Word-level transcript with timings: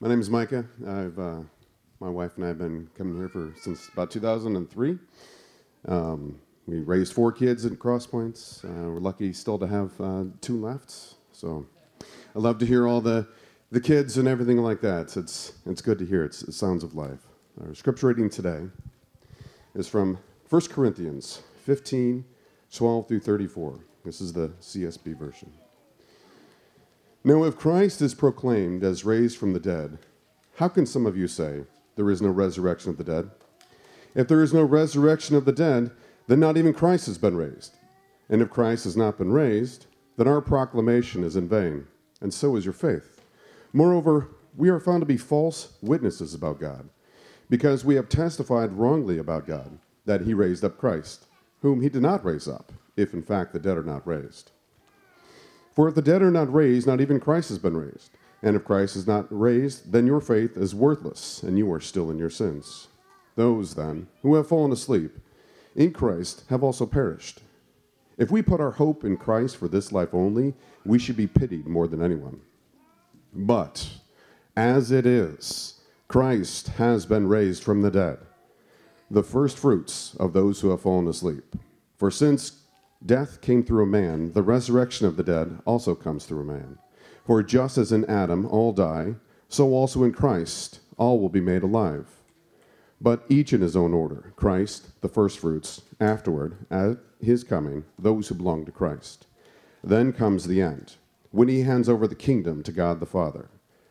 My 0.00 0.08
name 0.08 0.20
is 0.20 0.30
Micah. 0.30 0.64
I've, 0.86 1.18
uh, 1.18 1.40
my 1.98 2.08
wife 2.08 2.36
and 2.36 2.44
I 2.44 2.48
have 2.48 2.58
been 2.58 2.88
coming 2.96 3.16
here 3.16 3.28
for 3.28 3.52
since 3.60 3.88
about 3.88 4.12
2003. 4.12 4.96
Um, 5.88 6.38
we 6.68 6.78
raised 6.82 7.12
four 7.12 7.32
kids 7.32 7.66
at 7.66 7.76
Cross 7.80 8.06
Points. 8.06 8.62
Uh, 8.64 8.90
we're 8.90 9.00
lucky 9.00 9.32
still 9.32 9.58
to 9.58 9.66
have 9.66 10.00
uh, 10.00 10.24
two 10.40 10.60
left. 10.60 10.94
So 11.32 11.66
I 12.00 12.38
love 12.38 12.58
to 12.58 12.66
hear 12.66 12.86
all 12.86 13.00
the, 13.00 13.26
the 13.72 13.80
kids 13.80 14.18
and 14.18 14.28
everything 14.28 14.58
like 14.58 14.80
that. 14.82 15.16
It's, 15.16 15.54
it's 15.66 15.82
good 15.82 15.98
to 15.98 16.06
hear. 16.06 16.22
It's, 16.22 16.42
it 16.42 16.52
sounds 16.52 16.84
of 16.84 16.94
life. 16.94 17.26
Our 17.60 17.74
scripture 17.74 18.06
reading 18.06 18.30
today 18.30 18.68
is 19.74 19.88
from 19.88 20.16
1 20.48 20.62
Corinthians 20.66 21.42
15, 21.64 22.24
12 22.72 23.08
through 23.08 23.20
34. 23.20 23.80
This 24.04 24.20
is 24.20 24.32
the 24.32 24.50
CSB 24.60 25.18
version. 25.18 25.52
Now, 27.28 27.44
if 27.44 27.58
Christ 27.58 28.00
is 28.00 28.14
proclaimed 28.14 28.82
as 28.82 29.04
raised 29.04 29.36
from 29.36 29.52
the 29.52 29.60
dead, 29.60 29.98
how 30.54 30.68
can 30.68 30.86
some 30.86 31.04
of 31.04 31.14
you 31.14 31.28
say 31.28 31.64
there 31.94 32.10
is 32.10 32.22
no 32.22 32.30
resurrection 32.30 32.88
of 32.88 32.96
the 32.96 33.04
dead? 33.04 33.30
If 34.14 34.28
there 34.28 34.42
is 34.42 34.54
no 34.54 34.62
resurrection 34.62 35.36
of 35.36 35.44
the 35.44 35.52
dead, 35.52 35.90
then 36.26 36.40
not 36.40 36.56
even 36.56 36.72
Christ 36.72 37.04
has 37.04 37.18
been 37.18 37.36
raised. 37.36 37.76
And 38.30 38.40
if 38.40 38.48
Christ 38.48 38.84
has 38.84 38.96
not 38.96 39.18
been 39.18 39.30
raised, 39.30 39.84
then 40.16 40.26
our 40.26 40.40
proclamation 40.40 41.22
is 41.22 41.36
in 41.36 41.46
vain, 41.46 41.86
and 42.22 42.32
so 42.32 42.56
is 42.56 42.64
your 42.64 42.72
faith. 42.72 43.20
Moreover, 43.74 44.28
we 44.56 44.70
are 44.70 44.80
found 44.80 45.02
to 45.02 45.06
be 45.06 45.18
false 45.18 45.74
witnesses 45.82 46.32
about 46.32 46.58
God, 46.58 46.88
because 47.50 47.84
we 47.84 47.96
have 47.96 48.08
testified 48.08 48.72
wrongly 48.72 49.18
about 49.18 49.46
God 49.46 49.78
that 50.06 50.22
he 50.22 50.32
raised 50.32 50.64
up 50.64 50.78
Christ, 50.78 51.26
whom 51.60 51.82
he 51.82 51.90
did 51.90 52.00
not 52.00 52.24
raise 52.24 52.48
up, 52.48 52.72
if 52.96 53.12
in 53.12 53.22
fact 53.22 53.52
the 53.52 53.58
dead 53.58 53.76
are 53.76 53.82
not 53.82 54.06
raised. 54.06 54.52
For 55.78 55.86
if 55.86 55.94
the 55.94 56.02
dead 56.02 56.22
are 56.22 56.30
not 56.32 56.52
raised, 56.52 56.88
not 56.88 57.00
even 57.00 57.20
Christ 57.20 57.50
has 57.50 57.58
been 57.60 57.76
raised. 57.76 58.10
And 58.42 58.56
if 58.56 58.64
Christ 58.64 58.96
is 58.96 59.06
not 59.06 59.28
raised, 59.30 59.92
then 59.92 60.08
your 60.08 60.20
faith 60.20 60.56
is 60.56 60.74
worthless, 60.74 61.44
and 61.44 61.56
you 61.56 61.72
are 61.72 61.78
still 61.78 62.10
in 62.10 62.18
your 62.18 62.30
sins. 62.30 62.88
Those, 63.36 63.76
then, 63.76 64.08
who 64.22 64.34
have 64.34 64.48
fallen 64.48 64.72
asleep 64.72 65.16
in 65.76 65.92
Christ 65.92 66.42
have 66.50 66.64
also 66.64 66.84
perished. 66.84 67.42
If 68.16 68.28
we 68.28 68.42
put 68.42 68.60
our 68.60 68.72
hope 68.72 69.04
in 69.04 69.18
Christ 69.18 69.56
for 69.56 69.68
this 69.68 69.92
life 69.92 70.12
only, 70.12 70.54
we 70.84 70.98
should 70.98 71.16
be 71.16 71.28
pitied 71.28 71.68
more 71.68 71.86
than 71.86 72.02
anyone. 72.02 72.40
But 73.32 73.88
as 74.56 74.90
it 74.90 75.06
is, 75.06 75.80
Christ 76.08 76.70
has 76.70 77.06
been 77.06 77.28
raised 77.28 77.62
from 77.62 77.82
the 77.82 77.92
dead, 77.92 78.18
the 79.08 79.22
first 79.22 79.56
fruits 79.56 80.16
of 80.18 80.32
those 80.32 80.60
who 80.60 80.70
have 80.70 80.80
fallen 80.82 81.06
asleep. 81.06 81.54
For 81.96 82.10
since 82.10 82.57
Death 83.04 83.40
came 83.40 83.62
through 83.62 83.84
a 83.84 83.86
man, 83.86 84.32
the 84.32 84.42
resurrection 84.42 85.06
of 85.06 85.16
the 85.16 85.22
dead 85.22 85.60
also 85.64 85.94
comes 85.94 86.26
through 86.26 86.40
a 86.40 86.44
man. 86.44 86.78
For 87.24 87.42
just 87.44 87.78
as 87.78 87.92
in 87.92 88.04
Adam 88.06 88.44
all 88.44 88.72
die, 88.72 89.14
so 89.48 89.72
also 89.72 90.02
in 90.02 90.12
Christ 90.12 90.80
all 90.96 91.20
will 91.20 91.28
be 91.28 91.40
made 91.40 91.62
alive. 91.62 92.06
But 93.00 93.24
each 93.28 93.52
in 93.52 93.60
his 93.60 93.76
own 93.76 93.94
order 93.94 94.32
Christ, 94.34 95.00
the 95.00 95.08
firstfruits, 95.08 95.82
afterward, 96.00 96.66
at 96.70 96.98
his 97.20 97.44
coming, 97.44 97.84
those 97.98 98.28
who 98.28 98.34
belong 98.34 98.64
to 98.64 98.72
Christ. 98.72 99.26
Then 99.82 100.12
comes 100.12 100.46
the 100.46 100.60
end, 100.60 100.96
when 101.30 101.46
he 101.46 101.62
hands 101.62 101.88
over 101.88 102.08
the 102.08 102.16
kingdom 102.16 102.64
to 102.64 102.72
God 102.72 102.98
the 102.98 103.06
Father, 103.06 103.48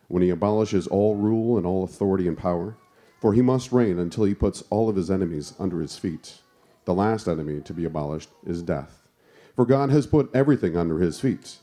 when 0.09 0.22
he 0.22 0.30
abolishes 0.30 0.85
all 0.85 1.16
rule 1.16 1.58
and 1.58 1.66
all 1.66 1.85
authority 1.85 2.28
and 2.28 2.38
power, 2.38 2.75
for 3.22 3.33
he 3.33 3.41
must 3.41 3.72
reign 3.72 4.00
until 4.00 4.25
he 4.25 4.35
puts 4.35 4.63
all 4.69 4.89
of 4.89 4.97
his 4.97 5.09
enemies 5.09 5.53
under 5.58 5.80
his 5.80 5.97
feet. 5.97 6.41
The 6.83 6.94
last 6.94 7.28
enemy 7.28 7.61
to 7.61 7.73
be 7.73 7.85
abolished 7.85 8.30
is 8.45 8.61
death. 8.61 8.97
For 9.58 9.66
God 9.66 9.89
has 9.89 10.05
put 10.05 10.30
everything 10.36 10.77
under 10.77 11.00
his 11.00 11.19
feet. 11.19 11.58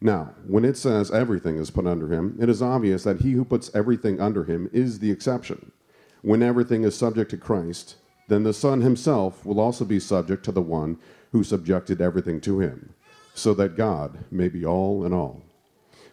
Now, 0.00 0.34
when 0.46 0.64
it 0.64 0.78
says 0.78 1.10
everything 1.10 1.58
is 1.58 1.70
put 1.70 1.86
under 1.86 2.08
him, 2.08 2.38
it 2.40 2.48
is 2.48 2.62
obvious 2.62 3.04
that 3.04 3.20
he 3.20 3.32
who 3.32 3.44
puts 3.44 3.70
everything 3.74 4.18
under 4.18 4.44
him 4.44 4.70
is 4.72 4.98
the 4.98 5.10
exception. 5.10 5.70
When 6.22 6.42
everything 6.42 6.84
is 6.84 6.96
subject 6.96 7.30
to 7.32 7.36
Christ, 7.36 7.96
then 8.28 8.44
the 8.44 8.54
Son 8.54 8.80
himself 8.80 9.44
will 9.44 9.60
also 9.60 9.84
be 9.84 10.00
subject 10.00 10.42
to 10.46 10.52
the 10.52 10.62
one 10.62 10.98
who 11.32 11.44
subjected 11.44 12.00
everything 12.00 12.40
to 12.40 12.60
him, 12.60 12.94
so 13.34 13.52
that 13.52 13.76
God 13.76 14.24
may 14.30 14.48
be 14.48 14.64
all 14.64 15.04
in 15.04 15.12
all. 15.12 15.42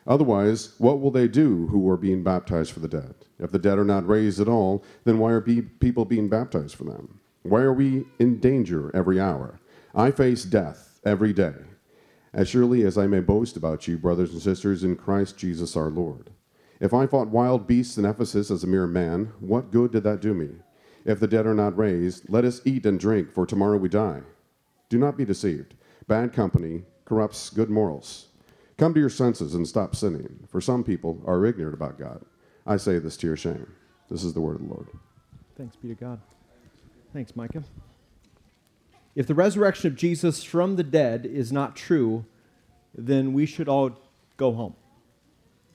Otherwise, 0.06 0.74
what 0.80 1.00
will 1.00 1.12
they 1.12 1.30
do 1.30 1.68
who 1.68 1.90
are 1.90 1.96
being 1.96 2.24
baptized 2.24 2.74
for 2.74 2.82
the 2.82 2.90
dead? 2.90 3.16
If 3.40 3.52
the 3.52 3.60
dead 3.60 3.80
are 3.80 3.86
not 3.86 4.06
raised 4.06 4.42
at 4.42 4.50
all, 4.50 4.84
then 5.06 5.18
why 5.18 5.32
are 5.32 5.40
people 5.40 6.04
being 6.04 6.28
baptized 6.28 6.76
for 6.76 6.84
them? 6.84 7.22
Why 7.44 7.62
are 7.62 7.74
we 7.74 8.04
in 8.20 8.42
danger 8.42 8.94
every 8.94 9.18
hour? 9.18 9.62
I 9.96 10.12
face 10.12 10.44
death 10.44 10.91
every 11.06 11.34
day, 11.34 11.54
as 12.34 12.48
surely 12.48 12.84
as 12.84 12.98
I 12.98 13.08
may 13.08 13.20
boast 13.20 13.58
about 13.58 13.88
you, 13.88 13.98
brothers 13.98 14.32
and 14.32 14.42
sisters, 14.42 14.84
in 14.84 14.96
Christ 14.96 15.38
Jesus 15.38 15.76
our 15.76 15.90
Lord. 15.90 16.30
If 16.80 16.94
I 16.94 17.06
fought 17.06 17.28
wild 17.28 17.68
beasts 17.68 17.98
in 17.98 18.06
Ephesus 18.06 18.50
as 18.50 18.64
a 18.64 18.68
mere 18.68 18.88
man, 18.88 19.34
what 19.40 19.72
good 19.72 19.92
did 19.92 20.04
that 20.04 20.22
do 20.22 20.34
me? 20.34 20.50
If 21.06 21.20
the 21.20 21.28
dead 21.28 21.46
are 21.46 21.54
not 21.54 21.78
raised, 21.78 22.30
let 22.30 22.46
us 22.46 22.62
eat 22.66 22.86
and 22.86 23.00
drink, 23.00 23.32
for 23.32 23.46
tomorrow 23.46 23.78
we 23.78 23.90
die. 23.90 24.22
Do 24.90 24.98
not 24.98 25.18
be 25.18 25.26
deceived. 25.26 25.76
Bad 26.08 26.34
company 26.34 26.84
corrupts 27.06 27.50
good 27.50 27.70
morals. 27.70 28.28
Come 28.78 28.94
to 28.94 29.00
your 29.00 29.10
senses 29.10 29.54
and 29.54 29.68
stop 29.68 29.96
sinning, 29.96 30.48
for 30.48 30.60
some 30.60 30.84
people 30.84 31.22
are 31.26 31.46
ignorant 31.46 31.74
about 31.74 32.00
God. 32.00 32.26
I 32.66 32.78
say 32.78 33.00
this 33.00 33.18
to 33.18 33.28
your 33.28 33.38
shame. 33.38 33.68
This 34.10 34.24
is 34.24 34.34
the 34.34 34.42
word 34.42 34.56
of 34.56 34.62
the 34.62 34.74
Lord. 34.74 34.88
Thanks 35.58 35.76
be 35.76 35.90
to 35.90 35.96
God. 35.96 36.20
Thanks, 37.14 37.36
Micah. 37.36 37.64
If 39.16 39.28
the 39.28 39.36
resurrection 39.36 39.88
of 39.88 39.98
Jesus 39.98 40.44
from 40.44 40.76
the 40.76 40.84
dead 40.84 41.26
is 41.26 41.52
not 41.52 41.76
true, 41.76 42.26
then 42.96 43.34
we 43.34 43.46
should 43.46 43.68
all 43.68 43.92
go 44.38 44.54
home. 44.54 44.76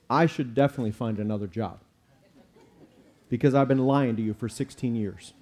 I 0.09 0.25
should 0.25 0.55
definitely 0.55 0.91
find 0.91 1.19
another 1.19 1.47
job 1.47 1.79
because 3.29 3.53
I've 3.53 3.67
been 3.67 3.85
lying 3.85 4.15
to 4.15 4.21
you 4.21 4.33
for 4.33 4.47
16 4.47 4.95
years. 4.95 5.33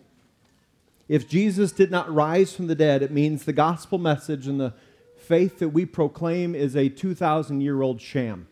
If 1.08 1.30
Jesus 1.30 1.72
did 1.72 1.92
not 1.92 2.14
rise 2.14 2.56
from 2.56 2.68
the 2.68 2.76
dead, 2.76 3.04
it 3.04 3.12
means 3.12 3.46
the 3.46 3.54
gospel 3.54 4.00
message 4.00 4.48
and 4.48 4.60
the 4.60 4.74
faith 5.18 5.60
that 5.60 5.70
we 5.70 5.86
proclaim 5.86 6.56
is 6.56 6.76
a 6.76 6.90
2,000 6.90 7.62
year 7.62 7.82
old 7.82 8.02
sham. 8.02 8.48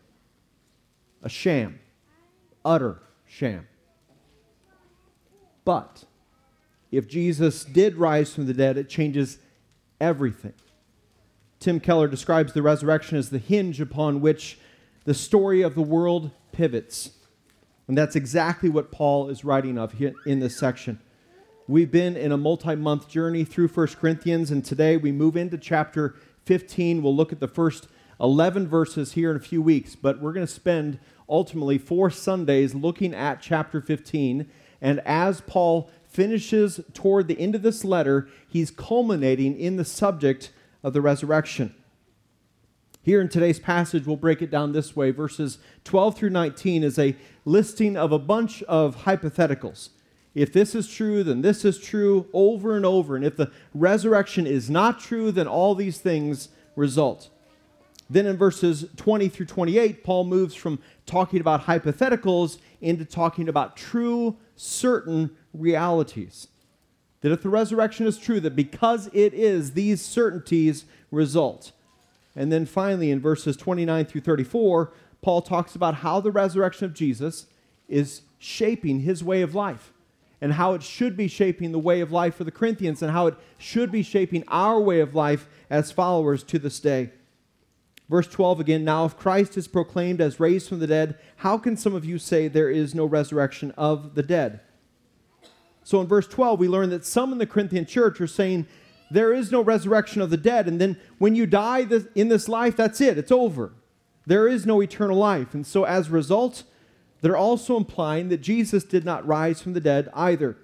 A 1.22 1.28
sham. 1.28 1.80
Utter 2.64 3.00
sham. 3.26 3.66
But 5.64 6.04
if 6.96 7.08
Jesus 7.08 7.64
did 7.64 7.96
rise 7.96 8.34
from 8.34 8.46
the 8.46 8.54
dead, 8.54 8.76
it 8.76 8.88
changes 8.88 9.38
everything. 10.00 10.54
Tim 11.60 11.80
Keller 11.80 12.08
describes 12.08 12.52
the 12.52 12.62
resurrection 12.62 13.16
as 13.16 13.30
the 13.30 13.38
hinge 13.38 13.80
upon 13.80 14.20
which 14.20 14.58
the 15.04 15.14
story 15.14 15.62
of 15.62 15.74
the 15.74 15.82
world 15.82 16.30
pivots. 16.52 17.10
And 17.88 17.96
that's 17.96 18.16
exactly 18.16 18.68
what 18.68 18.90
Paul 18.90 19.28
is 19.28 19.44
writing 19.44 19.78
of 19.78 19.92
here 19.92 20.14
in 20.26 20.40
this 20.40 20.56
section. 20.56 21.00
We've 21.66 21.90
been 21.90 22.16
in 22.16 22.32
a 22.32 22.36
multi 22.36 22.74
month 22.74 23.08
journey 23.08 23.44
through 23.44 23.68
1 23.68 23.86
Corinthians, 23.98 24.50
and 24.50 24.64
today 24.64 24.96
we 24.96 25.12
move 25.12 25.36
into 25.36 25.56
chapter 25.56 26.14
15. 26.44 27.02
We'll 27.02 27.16
look 27.16 27.32
at 27.32 27.40
the 27.40 27.48
first 27.48 27.88
11 28.20 28.68
verses 28.68 29.12
here 29.12 29.30
in 29.30 29.36
a 29.36 29.40
few 29.40 29.62
weeks, 29.62 29.96
but 29.96 30.20
we're 30.20 30.32
going 30.32 30.46
to 30.46 30.52
spend 30.52 30.98
ultimately 31.28 31.78
four 31.78 32.10
Sundays 32.10 32.74
looking 32.74 33.14
at 33.14 33.40
chapter 33.40 33.80
15. 33.80 34.50
And 34.80 35.00
as 35.00 35.40
Paul 35.40 35.90
finishes 36.14 36.78
toward 36.92 37.26
the 37.26 37.38
end 37.40 37.56
of 37.56 37.62
this 37.62 37.84
letter, 37.84 38.28
he's 38.48 38.70
culminating 38.70 39.58
in 39.58 39.76
the 39.76 39.84
subject 39.84 40.52
of 40.84 40.92
the 40.92 41.00
resurrection. 41.00 41.74
Here 43.02 43.20
in 43.20 43.28
today's 43.28 43.58
passage, 43.58 44.06
we'll 44.06 44.16
break 44.16 44.40
it 44.40 44.50
down 44.50 44.72
this 44.72 44.94
way. 44.94 45.10
Verses 45.10 45.58
12 45.82 46.16
through 46.16 46.30
19 46.30 46.84
is 46.84 47.00
a 47.00 47.16
listing 47.44 47.96
of 47.96 48.12
a 48.12 48.18
bunch 48.18 48.62
of 48.62 48.98
hypotheticals. 48.98 49.88
If 50.36 50.52
this 50.52 50.74
is 50.74 50.88
true, 50.88 51.24
then 51.24 51.42
this 51.42 51.64
is 51.64 51.78
true 51.78 52.28
over 52.32 52.76
and 52.76 52.86
over. 52.86 53.16
And 53.16 53.24
if 53.24 53.36
the 53.36 53.50
resurrection 53.74 54.46
is 54.46 54.70
not 54.70 55.00
true, 55.00 55.32
then 55.32 55.48
all 55.48 55.74
these 55.74 55.98
things 55.98 56.48
result. 56.76 57.28
Then 58.08 58.26
in 58.26 58.36
verses 58.36 58.86
20 58.96 59.28
through 59.28 59.46
28, 59.46 60.04
Paul 60.04 60.24
moves 60.24 60.54
from 60.54 60.78
talking 61.06 61.40
about 61.40 61.64
hypotheticals 61.64 62.58
into 62.80 63.04
talking 63.04 63.48
about 63.48 63.76
true, 63.76 64.36
certain 64.54 65.30
realities. 65.54 66.48
That 67.20 67.32
if 67.32 67.42
the 67.42 67.48
resurrection 67.48 68.06
is 68.06 68.18
true, 68.18 68.40
that 68.40 68.54
because 68.54 69.08
it 69.12 69.32
is, 69.32 69.72
these 69.72 70.02
certainties 70.02 70.84
result. 71.10 71.72
And 72.36 72.52
then 72.52 72.66
finally, 72.66 73.10
in 73.10 73.20
verses 73.20 73.56
29 73.56 74.04
through 74.04 74.20
34, 74.20 74.92
Paul 75.22 75.40
talks 75.40 75.74
about 75.74 75.96
how 75.96 76.20
the 76.20 76.30
resurrection 76.30 76.84
of 76.84 76.92
Jesus 76.92 77.46
is 77.88 78.22
shaping 78.38 79.00
his 79.00 79.24
way 79.24 79.40
of 79.40 79.54
life 79.54 79.92
and 80.40 80.52
how 80.52 80.74
it 80.74 80.82
should 80.82 81.16
be 81.16 81.28
shaping 81.28 81.72
the 81.72 81.78
way 81.78 82.00
of 82.00 82.12
life 82.12 82.34
for 82.34 82.44
the 82.44 82.50
Corinthians 82.50 83.00
and 83.00 83.12
how 83.12 83.26
it 83.26 83.34
should 83.56 83.90
be 83.90 84.02
shaping 84.02 84.44
our 84.48 84.78
way 84.78 85.00
of 85.00 85.14
life 85.14 85.48
as 85.70 85.90
followers 85.90 86.42
to 86.42 86.58
this 86.58 86.80
day. 86.80 87.10
Verse 88.10 88.28
12 88.28 88.60
again 88.60 88.84
Now, 88.84 89.06
if 89.06 89.16
Christ 89.16 89.56
is 89.56 89.66
proclaimed 89.66 90.20
as 90.20 90.38
raised 90.38 90.68
from 90.68 90.80
the 90.80 90.86
dead, 90.86 91.18
how 91.36 91.56
can 91.56 91.76
some 91.76 91.94
of 91.94 92.04
you 92.04 92.18
say 92.18 92.48
there 92.48 92.68
is 92.68 92.94
no 92.94 93.06
resurrection 93.06 93.70
of 93.78 94.14
the 94.14 94.22
dead? 94.22 94.60
So 95.84 96.00
in 96.00 96.06
verse 96.06 96.26
12, 96.26 96.58
we 96.58 96.66
learn 96.66 96.90
that 96.90 97.04
some 97.04 97.30
in 97.30 97.38
the 97.38 97.46
Corinthian 97.46 97.86
church 97.86 98.20
are 98.20 98.26
saying 98.26 98.66
there 99.10 99.32
is 99.32 99.52
no 99.52 99.60
resurrection 99.60 100.22
of 100.22 100.30
the 100.30 100.36
dead. 100.36 100.66
And 100.66 100.80
then 100.80 100.98
when 101.18 101.34
you 101.34 101.46
die 101.46 101.86
in 102.14 102.28
this 102.28 102.48
life, 102.48 102.74
that's 102.74 103.00
it, 103.00 103.18
it's 103.18 103.30
over. 103.30 103.72
There 104.26 104.48
is 104.48 104.64
no 104.64 104.82
eternal 104.82 105.18
life. 105.18 105.52
And 105.52 105.66
so 105.66 105.84
as 105.84 106.08
a 106.08 106.12
result, 106.12 106.64
they're 107.20 107.36
also 107.36 107.76
implying 107.76 108.30
that 108.30 108.40
Jesus 108.40 108.82
did 108.82 109.04
not 109.04 109.26
rise 109.26 109.60
from 109.60 109.74
the 109.74 109.80
dead 109.80 110.08
either. 110.14 110.56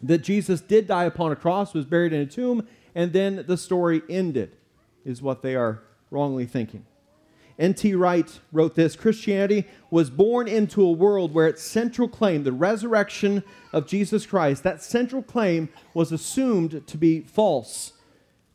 That 0.00 0.18
Jesus 0.18 0.60
did 0.60 0.86
die 0.86 1.04
upon 1.04 1.32
a 1.32 1.36
cross, 1.36 1.74
was 1.74 1.84
buried 1.84 2.12
in 2.12 2.20
a 2.20 2.26
tomb, 2.26 2.66
and 2.94 3.12
then 3.12 3.44
the 3.48 3.56
story 3.56 4.02
ended, 4.08 4.56
is 5.04 5.20
what 5.20 5.42
they 5.42 5.56
are 5.56 5.82
wrongly 6.10 6.46
thinking. 6.46 6.86
N.T. 7.58 7.94
Wright 7.94 8.38
wrote 8.52 8.76
this 8.76 8.94
Christianity 8.94 9.66
was 9.90 10.10
born 10.10 10.46
into 10.46 10.82
a 10.82 10.92
world 10.92 11.34
where 11.34 11.48
its 11.48 11.62
central 11.62 12.08
claim, 12.08 12.44
the 12.44 12.52
resurrection 12.52 13.42
of 13.72 13.86
Jesus 13.86 14.26
Christ, 14.26 14.62
that 14.62 14.82
central 14.82 15.22
claim 15.22 15.68
was 15.92 16.12
assumed 16.12 16.86
to 16.86 16.96
be 16.96 17.20
false. 17.20 17.94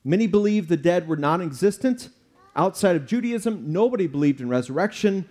Many 0.06 0.26
believed 0.28 0.70
the 0.70 0.78
dead 0.78 1.08
were 1.08 1.18
non 1.18 1.42
existent. 1.42 2.10
Outside 2.56 2.96
of 2.96 3.06
Judaism, 3.06 3.74
nobody 3.74 4.08
believed 4.08 4.40
in 4.40 4.48
resurrection. 4.48 5.28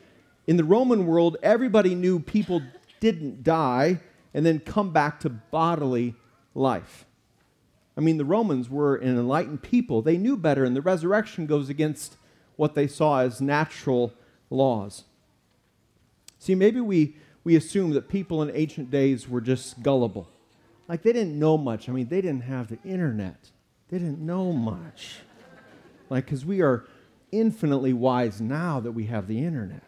In 0.46 0.56
the 0.56 0.64
Roman 0.64 1.06
world, 1.06 1.36
everybody 1.42 1.94
knew 1.94 2.18
people 2.18 2.60
didn't 3.00 3.42
die 3.42 4.00
and 4.34 4.44
then 4.44 4.60
come 4.60 4.92
back 4.92 5.20
to 5.20 5.30
bodily 5.30 6.14
life. 6.54 7.06
I 7.96 8.00
mean, 8.00 8.16
the 8.16 8.24
Romans 8.24 8.68
were 8.68 8.96
an 8.96 9.16
enlightened 9.18 9.62
people. 9.62 10.02
They 10.02 10.16
knew 10.16 10.36
better, 10.36 10.64
and 10.64 10.74
the 10.74 10.80
resurrection 10.80 11.46
goes 11.46 11.68
against 11.68 12.16
what 12.56 12.74
they 12.74 12.86
saw 12.86 13.20
as 13.20 13.40
natural 13.40 14.12
laws. 14.50 15.04
See, 16.38 16.54
maybe 16.54 16.80
we, 16.80 17.16
we 17.44 17.56
assume 17.56 17.92
that 17.92 18.08
people 18.08 18.42
in 18.42 18.50
ancient 18.54 18.90
days 18.90 19.28
were 19.28 19.40
just 19.40 19.82
gullible. 19.82 20.28
Like 20.88 21.02
they 21.02 21.12
didn't 21.12 21.38
know 21.38 21.56
much. 21.56 21.88
I 21.88 21.92
mean, 21.92 22.08
they 22.08 22.20
didn't 22.20 22.42
have 22.42 22.68
the 22.68 22.78
internet, 22.84 23.50
they 23.88 23.98
didn't 23.98 24.20
know 24.20 24.52
much. 24.52 25.20
Like, 26.10 26.26
because 26.26 26.44
we 26.44 26.60
are 26.60 26.84
infinitely 27.30 27.94
wise 27.94 28.38
now 28.38 28.80
that 28.80 28.92
we 28.92 29.06
have 29.06 29.26
the 29.26 29.42
internet. 29.42 29.82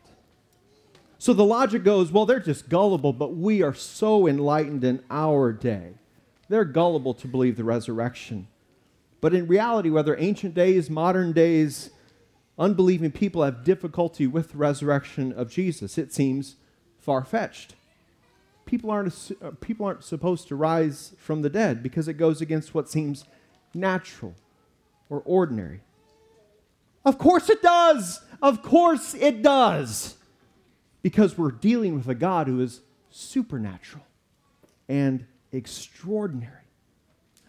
So 1.19 1.35
the 1.35 1.45
logic 1.45 1.85
goes, 1.85 2.11
well, 2.11 2.25
they're 2.25 2.41
just 2.41 2.69
gullible, 2.69 3.13
but 3.13 3.37
we 3.37 3.63
are 3.63 3.75
so 3.75 4.27
enlightened 4.27 4.85
in 4.85 5.03
our 5.11 5.53
day. 5.53 5.93
They're 6.49 6.65
gullible 6.65 7.15
to 7.15 7.29
believe 7.29 7.57
the 7.57 7.65
resurrection. 7.65 8.47
But 9.21 9.35
in 9.35 9.47
reality, 9.47 9.91
whether 9.91 10.17
ancient 10.19 10.55
days, 10.55 10.91
modern 10.91 11.33
days, 11.33 11.91
unbelieving 12.59 13.11
people 13.11 13.43
have 13.43 13.65
difficulty 13.65 14.27
with 14.27 14.53
the 14.53 14.59
resurrection 14.59 15.33
of 15.33 15.51
Jesus. 15.51 15.99
It 15.99 16.13
seems 16.13 16.57
far 16.99 17.25
fetched. 17.25 17.75
People 18.67 18.91
aren't, 18.91 19.33
uh, 19.43 19.51
people 19.61 19.87
aren't 19.87 20.05
supposed 20.05 20.49
to 20.49 20.57
rise 20.57 21.15
from 21.19 21.43
the 21.43 21.51
dead 21.51 21.83
because 21.83 22.09
it 22.09 22.15
goes 22.15 22.41
against 22.41 22.75
what 22.75 22.89
seems 22.89 23.25
natural 23.75 24.35
or 25.11 25.23
ordinary. 25.25 25.81
Of 27.05 27.19
course 27.19 27.51
it 27.51 27.61
does. 27.61 28.21
Of 28.41 28.63
course 28.63 29.15
it 29.15 29.43
does. 29.43 30.17
Because 31.03 31.37
we're 31.37 31.51
dealing 31.51 31.95
with 31.95 32.09
a 32.09 32.15
God 32.15 32.47
who 32.47 32.61
is 32.61 32.81
supernatural 33.11 34.05
and 34.89 35.27
extraordinary. 35.53 36.64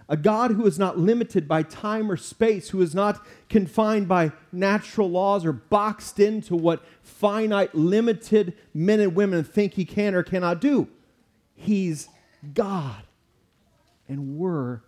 A 0.08 0.16
God 0.16 0.52
who 0.52 0.68
is 0.68 0.78
not 0.78 1.00
limited 1.00 1.48
by 1.48 1.64
time 1.64 2.12
or 2.12 2.18
space, 2.18 2.70
who 2.70 2.82
is 2.82 2.94
not 2.94 3.26
confined 3.50 4.08
by 4.08 4.32
natural 4.52 5.10
laws 5.10 5.46
or 5.46 5.52
boxed 5.52 6.20
into 6.20 6.56
what 6.56 6.84
finite, 7.02 7.74
limited 7.74 8.54
men 8.74 9.00
and 9.00 9.16
women 9.16 9.44
think 9.44 9.74
he 9.74 9.86
can 9.86 10.14
or 10.14 10.22
cannot 10.22 10.62
do. 10.62 10.88
He's 11.56 12.08
God, 12.54 13.04
and 14.08 14.38
we're 14.38 14.82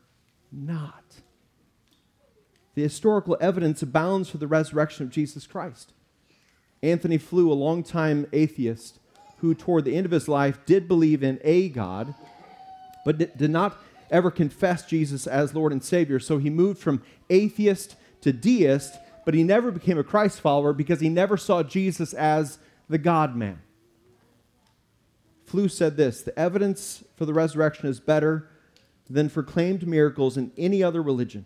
not. 0.52 1.04
The 2.76 2.84
historical 2.84 3.38
evidence 3.42 3.82
abounds 3.82 4.30
for 4.30 4.38
the 4.38 4.46
resurrection 4.46 5.08
of 5.08 5.12
Jesus 5.12 5.48
Christ. 5.48 5.94
Antony 6.84 7.18
Flew, 7.18 7.52
a 7.52 7.56
longtime 7.56 8.28
atheist, 8.32 9.00
who 9.40 9.56
toward 9.56 9.86
the 9.86 9.96
end 9.96 10.06
of 10.06 10.12
his 10.12 10.28
life 10.28 10.60
did 10.68 10.88
believe 10.88 11.24
in 11.24 11.40
a 11.44 11.70
God, 11.70 12.14
but 13.04 13.18
did 13.18 13.50
not 13.50 13.82
ever 14.10 14.32
confessed 14.32 14.90
Jesus 14.90 15.28
as 15.28 15.54
Lord 15.54 15.72
and 15.72 15.84
Savior. 15.84 16.20
So 16.20 16.38
he 16.38 16.50
moved 16.50 16.80
from 16.80 17.04
atheist 17.30 17.96
to 18.22 18.34
deist, 18.34 18.98
but 19.26 19.34
he 19.34 19.44
never 19.44 19.72
became 19.72 19.98
a 19.98 20.04
Christ 20.04 20.40
follower 20.42 20.74
because 20.74 21.00
he 21.00 21.10
never 21.10 21.38
saw 21.38 21.64
Jesus 21.64 22.14
as 22.14 22.60
the 22.90 22.98
God 22.98 23.36
man. 23.36 23.62
Flew 25.46 25.70
said 25.70 25.98
this 25.98 26.22
The 26.22 26.38
evidence 26.38 27.04
for 27.16 27.26
the 27.26 27.34
resurrection 27.34 27.88
is 27.88 28.00
better 28.00 28.50
than 29.10 29.30
for 29.30 29.44
claimed 29.44 29.88
miracles 29.88 30.38
in 30.38 30.52
any 30.58 30.84
other 30.84 31.02
religion. 31.02 31.46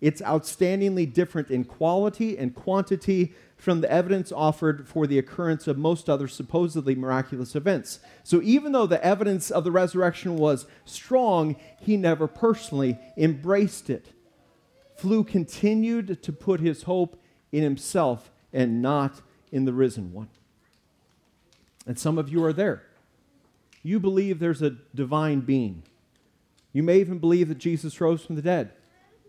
It's 0.00 0.20
outstandingly 0.22 1.12
different 1.12 1.48
in 1.50 1.64
quality 1.64 2.36
and 2.36 2.54
quantity 2.54 3.34
from 3.62 3.80
the 3.80 3.92
evidence 3.92 4.32
offered 4.32 4.88
for 4.88 5.06
the 5.06 5.20
occurrence 5.20 5.68
of 5.68 5.78
most 5.78 6.10
other 6.10 6.26
supposedly 6.26 6.96
miraculous 6.96 7.54
events. 7.54 8.00
So 8.24 8.42
even 8.42 8.72
though 8.72 8.88
the 8.88 9.02
evidence 9.06 9.52
of 9.52 9.62
the 9.62 9.70
resurrection 9.70 10.36
was 10.36 10.66
strong, 10.84 11.54
he 11.78 11.96
never 11.96 12.26
personally 12.26 12.98
embraced 13.16 13.88
it. 13.88 14.08
Flew 14.96 15.22
continued 15.22 16.24
to 16.24 16.32
put 16.32 16.58
his 16.58 16.82
hope 16.82 17.22
in 17.52 17.62
himself 17.62 18.32
and 18.52 18.82
not 18.82 19.20
in 19.52 19.64
the 19.64 19.72
risen 19.72 20.12
one. 20.12 20.30
And 21.86 21.96
some 21.96 22.18
of 22.18 22.28
you 22.28 22.44
are 22.44 22.52
there. 22.52 22.82
You 23.84 24.00
believe 24.00 24.40
there's 24.40 24.62
a 24.62 24.70
divine 24.92 25.38
being. 25.38 25.84
You 26.72 26.82
may 26.82 26.98
even 26.98 27.20
believe 27.20 27.46
that 27.46 27.58
Jesus 27.58 28.00
rose 28.00 28.24
from 28.24 28.34
the 28.34 28.42
dead. 28.42 28.72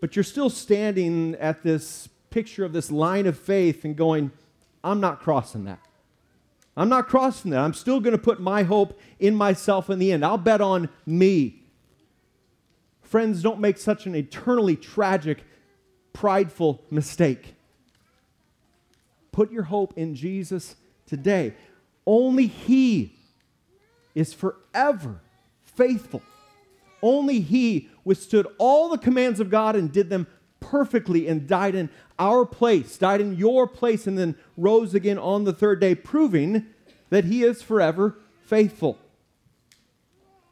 But 0.00 0.16
you're 0.16 0.24
still 0.24 0.50
standing 0.50 1.36
at 1.36 1.62
this 1.62 2.08
picture 2.34 2.64
of 2.64 2.72
this 2.72 2.90
line 2.90 3.26
of 3.26 3.38
faith 3.38 3.84
and 3.84 3.94
going, 3.94 4.32
I'm 4.82 4.98
not 4.98 5.20
crossing 5.20 5.66
that. 5.66 5.78
I'm 6.76 6.88
not 6.88 7.06
crossing 7.06 7.52
that. 7.52 7.60
I'm 7.60 7.74
still 7.74 8.00
going 8.00 8.10
to 8.10 8.18
put 8.18 8.40
my 8.40 8.64
hope 8.64 8.98
in 9.20 9.36
myself 9.36 9.88
in 9.88 10.00
the 10.00 10.10
end. 10.10 10.24
I'll 10.24 10.36
bet 10.36 10.60
on 10.60 10.88
me. 11.06 11.62
Friends, 13.02 13.40
don't 13.40 13.60
make 13.60 13.78
such 13.78 14.06
an 14.06 14.16
eternally 14.16 14.74
tragic, 14.74 15.44
prideful 16.12 16.82
mistake. 16.90 17.54
Put 19.30 19.52
your 19.52 19.62
hope 19.62 19.96
in 19.96 20.16
Jesus 20.16 20.74
today. 21.06 21.54
Only 22.04 22.48
He 22.48 23.14
is 24.16 24.34
forever 24.34 25.20
faithful. 25.62 26.22
Only 27.00 27.38
He 27.38 27.90
withstood 28.02 28.48
all 28.58 28.88
the 28.88 28.98
commands 28.98 29.38
of 29.38 29.50
God 29.50 29.76
and 29.76 29.92
did 29.92 30.10
them 30.10 30.26
perfectly 30.74 31.28
and 31.28 31.46
died 31.46 31.76
in 31.76 31.88
our 32.18 32.44
place, 32.44 32.98
died 32.98 33.20
in 33.20 33.36
your 33.36 33.64
place, 33.64 34.08
and 34.08 34.18
then 34.18 34.34
rose 34.56 34.92
again 34.92 35.16
on 35.16 35.44
the 35.44 35.52
third 35.52 35.80
day, 35.80 35.94
proving 35.94 36.66
that 37.10 37.26
he 37.26 37.44
is 37.44 37.62
forever 37.62 38.18
faithful. 38.44 38.98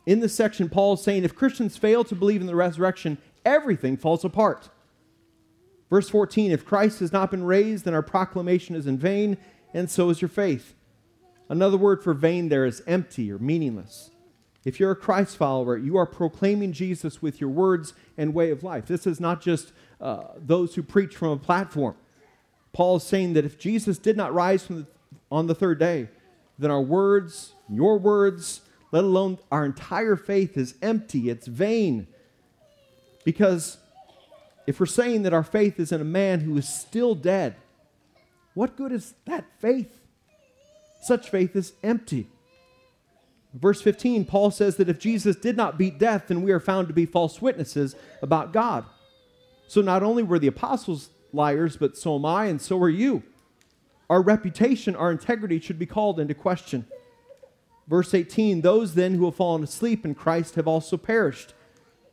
In 0.06 0.20
this 0.20 0.32
section, 0.32 0.68
Paul 0.68 0.92
is 0.92 1.02
saying 1.02 1.25
if 1.25 1.35
Christians 1.35 1.76
fail 1.76 2.04
to 2.04 2.14
believe 2.14 2.40
in 2.40 2.46
the 2.46 2.54
resurrection, 2.54 3.18
everything 3.44 3.96
falls 3.96 4.25
apart. 4.25 4.68
Verse 5.90 6.08
14 6.08 6.52
If 6.52 6.64
Christ 6.64 7.00
has 7.00 7.12
not 7.12 7.32
been 7.32 7.42
raised, 7.42 7.85
then 7.85 7.94
our 7.94 8.00
proclamation 8.00 8.76
is 8.76 8.87
in 8.87 8.99
vain, 8.99 9.38
and 9.75 9.90
so 9.90 10.08
is 10.08 10.23
your 10.23 10.28
faith. 10.28 10.76
Another 11.49 11.76
word 11.76 12.00
for 12.00 12.14
vain 12.14 12.49
there 12.49 12.64
is 12.64 12.80
empty 12.87 13.32
or 13.32 13.40
meaningless. 13.40 14.12
If 14.64 14.78
you're 14.78 14.92
a 14.92 14.96
Christ 14.96 15.37
follower, 15.37 15.76
you 15.76 15.96
are 15.96 16.06
proclaiming 16.06 16.73
Jesus 16.73 17.20
with 17.20 17.40
your 17.40 17.50
words 17.50 17.94
and 18.16 18.32
way 18.32 18.52
of 18.52 18.62
life. 18.62 18.87
This 18.87 19.08
is 19.08 19.18
not 19.18 19.40
just 19.40 19.73
uh, 20.02 20.25
those 20.37 20.75
who 20.75 20.82
preach 20.82 21.14
from 21.16 21.28
a 21.28 21.37
platform. 21.37 21.94
Paul 22.73 22.97
is 22.97 23.04
saying 23.04 23.35
that 23.35 23.44
if 23.44 23.59
Jesus 23.59 23.99
did 23.99 24.16
not 24.16 24.35
rise 24.35 24.66
the, 24.66 24.87
on 25.30 25.47
the 25.47 25.54
third 25.54 25.78
day, 25.78 26.09
then 26.59 26.71
our 26.71 26.82
words, 26.82 27.54
your 27.71 27.99
words, 27.99 28.62
let 28.90 29.04
alone 29.04 29.38
our 29.50 29.64
entire 29.64 30.16
faith 30.16 30.56
is 30.56 30.75
empty, 30.82 31.30
it's 31.30 31.47
vain. 31.47 32.09
Because 33.25 33.78
if 34.66 34.80
we're 34.80 34.87
saying 34.87 35.23
that 35.23 35.32
our 35.32 35.44
faith 35.44 35.78
is 35.78 35.92
in 35.92 36.00
a 36.00 36.04
man 36.04 36.40
who 36.40 36.56
is 36.56 36.68
still 36.68 37.14
dead, 37.14 37.54
what 38.54 38.76
good 38.76 38.92
is 38.92 39.14
that 39.26 39.44
faith? 39.61 40.00
Such 41.02 41.30
faith 41.30 41.54
is 41.56 41.75
empty. 41.82 42.28
Verse 43.54 43.82
15, 43.82 44.25
Paul 44.25 44.50
says 44.50 44.76
that 44.76 44.88
if 44.88 44.99
Jesus 44.99 45.37
did 45.37 45.56
not 45.56 45.78
beat 45.78 45.99
death, 45.99 46.25
then 46.28 46.42
we 46.42 46.52
are 46.52 46.61
found 46.61 46.88
to 46.88 46.94
be 46.94 47.06
false 47.06 47.40
witnesses 47.40 47.94
about 48.23 48.52
God. 48.52 48.85
So 49.66 49.81
not 49.81 50.02
only 50.02 50.23
were 50.23 50.38
the 50.38 50.49
apostles 50.49 51.11
liars, 51.33 51.76
but 51.76 51.97
so 51.97 52.16
am 52.16 52.25
I, 52.25 52.47
and 52.47 52.61
so 52.61 52.78
are 52.81 52.88
you. 52.88 53.23
Our 54.11 54.21
reputation, 54.21 54.95
our 54.95 55.11
integrity 55.11 55.59
should 55.59 55.78
be 55.78 55.87
called 55.87 56.21
into 56.21 56.35
question. 56.35 56.87
Verse 57.88 58.14
18 58.14 58.61
Those 58.61 58.95
then 58.95 59.14
who 59.14 59.25
have 59.25 59.37
fallen 59.37 59.62
asleep 59.62 60.04
in 60.04 60.14
Christ 60.14 60.54
have 60.57 60.69
also 60.69 60.97
perished. 60.97 61.54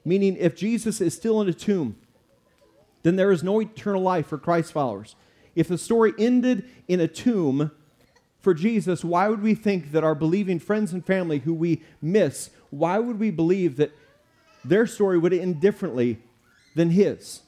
Meaning, 0.06 0.38
if 0.38 0.56
Jesus 0.56 1.02
is 1.02 1.14
still 1.14 1.42
in 1.42 1.50
a 1.50 1.54
tomb, 1.54 1.98
then 3.04 3.16
there 3.16 3.32
is 3.32 3.44
no 3.44 3.62
eternal 3.62 4.02
life 4.02 4.28
for 4.28 4.38
Christ 4.38 4.72
followers. 4.72 5.16
If 5.56 5.68
the 5.68 5.78
story 5.78 6.14
ended 6.18 6.70
in 6.88 7.00
a 7.00 7.08
tomb, 7.08 7.72
for 8.40 8.54
Jesus, 8.54 9.04
why 9.04 9.28
would 9.28 9.42
we 9.42 9.54
think 9.54 9.92
that 9.92 10.04
our 10.04 10.16
believing 10.16 10.60
friends 10.60 10.94
and 10.94 11.06
family 11.06 11.40
who 11.40 11.54
we 11.54 11.82
miss, 12.02 12.50
why 12.70 12.98
would 12.98 13.20
we 13.20 13.32
believe 13.32 13.76
that 13.76 13.92
their 14.64 14.88
story 14.88 15.18
would 15.18 15.34
end 15.34 15.60
differently 15.60 16.20
than 16.80 16.92
his? 16.92 17.42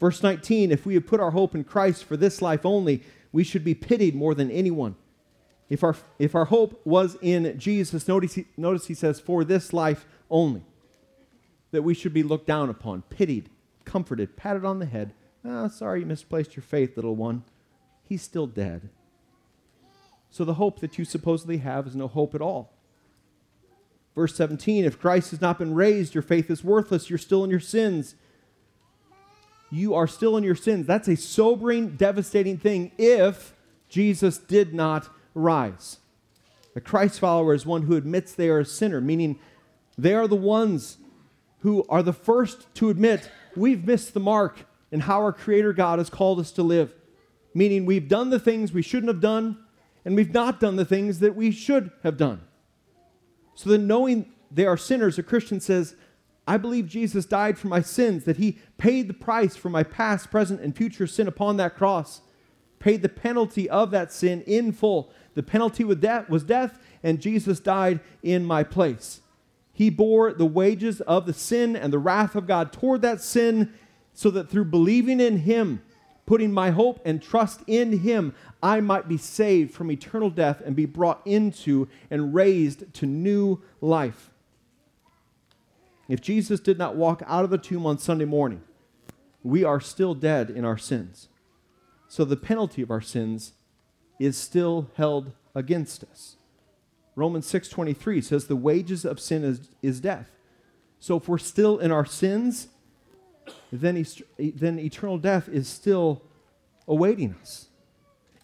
Verse 0.00 0.22
19 0.22 0.70
If 0.70 0.86
we 0.86 0.94
have 0.94 1.06
put 1.06 1.20
our 1.20 1.32
hope 1.32 1.54
in 1.54 1.64
Christ 1.64 2.04
for 2.04 2.16
this 2.16 2.40
life 2.40 2.64
only, 2.64 3.02
we 3.32 3.44
should 3.44 3.64
be 3.64 3.74
pitied 3.74 4.14
more 4.14 4.34
than 4.34 4.50
anyone. 4.50 4.94
If 5.68 5.84
our, 5.84 5.96
if 6.18 6.34
our 6.34 6.46
hope 6.46 6.80
was 6.86 7.18
in 7.20 7.58
Jesus, 7.58 8.08
notice 8.08 8.34
he, 8.34 8.46
notice 8.56 8.86
he 8.86 8.94
says, 8.94 9.20
for 9.20 9.44
this 9.44 9.72
life 9.72 10.06
only, 10.30 10.62
that 11.72 11.82
we 11.82 11.92
should 11.92 12.14
be 12.14 12.22
looked 12.22 12.46
down 12.46 12.70
upon, 12.70 13.02
pitied, 13.02 13.50
comforted, 13.84 14.36
patted 14.36 14.64
on 14.64 14.78
the 14.78 14.86
head. 14.86 15.12
Oh, 15.44 15.68
sorry 15.68 16.00
you 16.00 16.06
misplaced 16.06 16.56
your 16.56 16.62
faith, 16.62 16.96
little 16.96 17.16
one. 17.16 17.42
He's 18.02 18.22
still 18.22 18.46
dead. 18.46 18.88
So 20.30 20.44
the 20.44 20.54
hope 20.54 20.80
that 20.80 20.98
you 20.98 21.04
supposedly 21.04 21.58
have 21.58 21.86
is 21.86 21.96
no 21.96 22.08
hope 22.08 22.34
at 22.34 22.40
all. 22.40 22.77
Verse 24.18 24.34
17 24.34 24.84
If 24.84 24.98
Christ 24.98 25.30
has 25.30 25.40
not 25.40 25.60
been 25.60 25.74
raised, 25.74 26.12
your 26.12 26.22
faith 26.22 26.50
is 26.50 26.64
worthless. 26.64 27.08
You're 27.08 27.20
still 27.20 27.44
in 27.44 27.50
your 27.50 27.60
sins. 27.60 28.16
You 29.70 29.94
are 29.94 30.08
still 30.08 30.36
in 30.36 30.42
your 30.42 30.56
sins. 30.56 30.88
That's 30.88 31.06
a 31.06 31.16
sobering, 31.16 31.90
devastating 31.90 32.58
thing 32.58 32.90
if 32.98 33.54
Jesus 33.88 34.36
did 34.36 34.74
not 34.74 35.08
rise. 35.34 35.98
A 36.74 36.80
Christ 36.80 37.20
follower 37.20 37.54
is 37.54 37.64
one 37.64 37.82
who 37.82 37.94
admits 37.94 38.32
they 38.32 38.48
are 38.48 38.58
a 38.58 38.64
sinner, 38.64 39.00
meaning 39.00 39.38
they 39.96 40.14
are 40.14 40.26
the 40.26 40.34
ones 40.34 40.98
who 41.60 41.84
are 41.88 42.02
the 42.02 42.12
first 42.12 42.66
to 42.74 42.90
admit 42.90 43.30
we've 43.54 43.86
missed 43.86 44.14
the 44.14 44.20
mark 44.20 44.66
in 44.90 44.98
how 44.98 45.20
our 45.20 45.32
Creator 45.32 45.74
God 45.74 46.00
has 46.00 46.10
called 46.10 46.40
us 46.40 46.50
to 46.50 46.64
live. 46.64 46.92
Meaning 47.54 47.86
we've 47.86 48.08
done 48.08 48.30
the 48.30 48.40
things 48.40 48.72
we 48.72 48.82
shouldn't 48.82 49.12
have 49.12 49.20
done, 49.20 49.58
and 50.04 50.16
we've 50.16 50.34
not 50.34 50.58
done 50.58 50.74
the 50.74 50.84
things 50.84 51.20
that 51.20 51.36
we 51.36 51.52
should 51.52 51.92
have 52.02 52.16
done. 52.16 52.40
So 53.58 53.70
then, 53.70 53.88
knowing 53.88 54.32
they 54.52 54.66
are 54.66 54.76
sinners, 54.76 55.18
a 55.18 55.22
Christian 55.24 55.58
says, 55.58 55.96
I 56.46 56.58
believe 56.58 56.86
Jesus 56.86 57.26
died 57.26 57.58
for 57.58 57.66
my 57.66 57.82
sins, 57.82 58.22
that 58.22 58.36
he 58.36 58.58
paid 58.76 59.08
the 59.08 59.14
price 59.14 59.56
for 59.56 59.68
my 59.68 59.82
past, 59.82 60.30
present, 60.30 60.60
and 60.60 60.76
future 60.76 61.08
sin 61.08 61.26
upon 61.26 61.56
that 61.56 61.74
cross, 61.74 62.20
paid 62.78 63.02
the 63.02 63.08
penalty 63.08 63.68
of 63.68 63.90
that 63.90 64.12
sin 64.12 64.42
in 64.42 64.70
full. 64.70 65.12
The 65.34 65.42
penalty 65.42 65.82
was 65.82 65.96
death, 66.44 66.78
and 67.02 67.20
Jesus 67.20 67.58
died 67.58 67.98
in 68.22 68.44
my 68.44 68.62
place. 68.62 69.22
He 69.72 69.90
bore 69.90 70.32
the 70.32 70.46
wages 70.46 71.00
of 71.00 71.26
the 71.26 71.32
sin 71.32 71.74
and 71.74 71.92
the 71.92 71.98
wrath 71.98 72.36
of 72.36 72.46
God 72.46 72.72
toward 72.72 73.02
that 73.02 73.20
sin, 73.20 73.74
so 74.14 74.30
that 74.30 74.48
through 74.48 74.66
believing 74.66 75.18
in 75.18 75.38
him, 75.38 75.82
putting 76.28 76.52
my 76.52 76.68
hope 76.68 77.00
and 77.06 77.22
trust 77.22 77.62
in 77.66 78.00
him, 78.00 78.34
I 78.62 78.82
might 78.82 79.08
be 79.08 79.16
saved 79.16 79.72
from 79.72 79.90
eternal 79.90 80.28
death 80.28 80.60
and 80.62 80.76
be 80.76 80.84
brought 80.84 81.22
into 81.24 81.88
and 82.10 82.34
raised 82.34 82.92
to 82.96 83.06
new 83.06 83.62
life. 83.80 84.28
If 86.06 86.20
Jesus 86.20 86.60
did 86.60 86.76
not 86.76 86.96
walk 86.96 87.22
out 87.26 87.44
of 87.44 87.50
the 87.50 87.56
tomb 87.56 87.86
on 87.86 87.96
Sunday 87.96 88.26
morning, 88.26 88.60
we 89.42 89.64
are 89.64 89.80
still 89.80 90.12
dead 90.14 90.50
in 90.50 90.66
our 90.66 90.76
sins. 90.76 91.28
So 92.08 92.26
the 92.26 92.36
penalty 92.36 92.82
of 92.82 92.90
our 92.90 93.00
sins 93.00 93.54
is 94.20 94.36
still 94.36 94.90
held 94.96 95.32
against 95.54 96.04
us. 96.04 96.36
Romans 97.16 97.46
6:23 97.46 98.20
says 98.20 98.48
the 98.48 98.54
wages 98.54 99.06
of 99.06 99.18
sin 99.18 99.44
is, 99.44 99.70
is 99.80 99.98
death. 99.98 100.30
So 101.00 101.16
if 101.16 101.26
we're 101.26 101.38
still 101.38 101.78
in 101.78 101.90
our 101.90 102.04
sins, 102.04 102.68
then, 103.72 104.04
then 104.38 104.78
eternal 104.78 105.18
death 105.18 105.48
is 105.48 105.68
still 105.68 106.22
awaiting 106.86 107.34
us. 107.40 107.68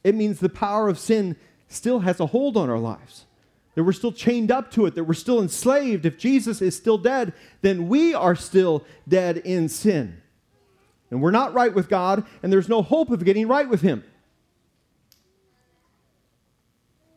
It 0.03 0.15
means 0.15 0.39
the 0.39 0.49
power 0.49 0.89
of 0.89 0.99
sin 0.99 1.37
still 1.69 2.01
has 2.01 2.21
a 2.21 2.27
hold 2.27 2.57
on 2.57 2.69
our 2.69 2.79
lives. 2.79 3.25
That 3.75 3.83
we're 3.83 3.93
still 3.93 4.13
chained 4.13 4.53
up 4.53 4.71
to 4.73 4.87
it, 4.87 4.95
that 4.95 5.05
we're 5.05 5.15
still 5.15 5.41
enslaved. 5.41 6.07
If 6.07 6.17
Jesus 6.19 6.63
is 6.63 6.77
still 6.77 6.99
dead, 6.99 7.33
then 7.61 7.89
we 7.89 8.15
are 8.15 8.37
still 8.37 8.85
dead 9.09 9.39
in 9.39 9.69
sin. 9.69 10.21
And 11.11 11.21
we're 11.21 11.33
not 11.33 11.55
right 11.55 11.75
with 11.75 11.89
God, 11.89 12.25
and 12.43 12.53
there's 12.53 12.69
no 12.69 12.83
hope 12.83 13.11
of 13.11 13.25
getting 13.25 13.49
right 13.49 13.69
with 13.69 13.81
Him. 13.81 14.05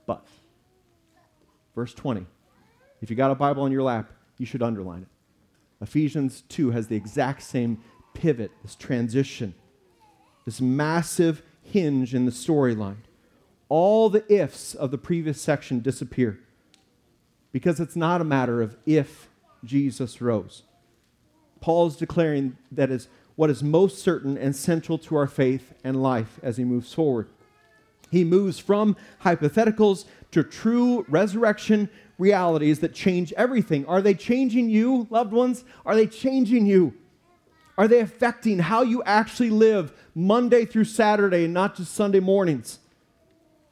But, 0.08 0.26
verse 1.76 1.94
20, 1.94 2.26
if 3.02 3.10
you 3.10 3.16
got 3.16 3.30
a 3.30 3.36
Bible 3.36 3.66
in 3.66 3.72
your 3.72 3.84
lap, 3.84 4.12
you 4.38 4.46
should 4.46 4.64
underline 4.64 5.04
it. 5.04 5.17
Ephesians 5.82 6.44
2 6.50 6.72
has 6.72 6.88
the 6.88 6.96
exact 6.96 7.44
same 7.44 7.82
pivot, 8.14 8.52
this 8.64 8.76
transition, 8.76 9.54
this 10.46 10.60
massive 10.60 11.44
hinge 11.62 12.16
in 12.16 12.26
the 12.26 12.32
storyline. 12.32 12.98
All 13.70 14.10
the 14.10 14.26
ifs 14.32 14.74
of 14.74 14.92
the 14.92 14.98
previous 14.98 15.42
section 15.42 15.82
disappear 15.82 16.40
because 17.52 17.80
it's 17.80 17.96
not 17.96 18.22
a 18.22 18.26
matter 18.26 18.62
of 18.62 18.78
if 18.86 19.30
Jesus 19.64 20.22
rose. 20.22 20.64
Paul 21.60 21.88
is 21.88 21.96
declaring 21.96 22.58
that 22.72 22.92
is 22.92 23.08
what 23.36 23.50
is 23.50 23.62
most 23.62 24.00
certain 24.00 24.38
and 24.38 24.56
central 24.56 24.98
to 25.00 25.16
our 25.16 25.28
faith 25.28 25.74
and 25.84 26.02
life 26.02 26.40
as 26.42 26.58
he 26.58 26.64
moves 26.64 26.94
forward. 26.94 27.30
He 28.10 28.24
moves 28.24 28.60
from 28.60 28.96
hypotheticals 29.24 30.06
to 30.32 30.44
true 30.44 31.06
resurrection 31.08 31.90
realities 32.18 32.80
that 32.80 32.94
change 32.94 33.34
everything. 33.34 33.86
Are 33.86 34.02
they 34.02 34.14
changing 34.14 34.70
you, 34.70 35.08
loved 35.10 35.32
ones? 35.32 35.64
Are 35.86 35.96
they 35.96 36.08
changing 36.08 36.66
you? 36.66 36.94
Are 37.78 37.88
they 37.88 38.00
affecting 38.00 38.60
how 38.60 38.82
you 38.82 39.04
actually 39.04 39.52
live 39.52 39.94
Monday 40.16 40.66
through 40.66 40.86
Saturday 40.86 41.46
and 41.46 41.54
not 41.54 41.76
just 41.76 41.94
Sunday 41.94 42.20
mornings? 42.20 42.80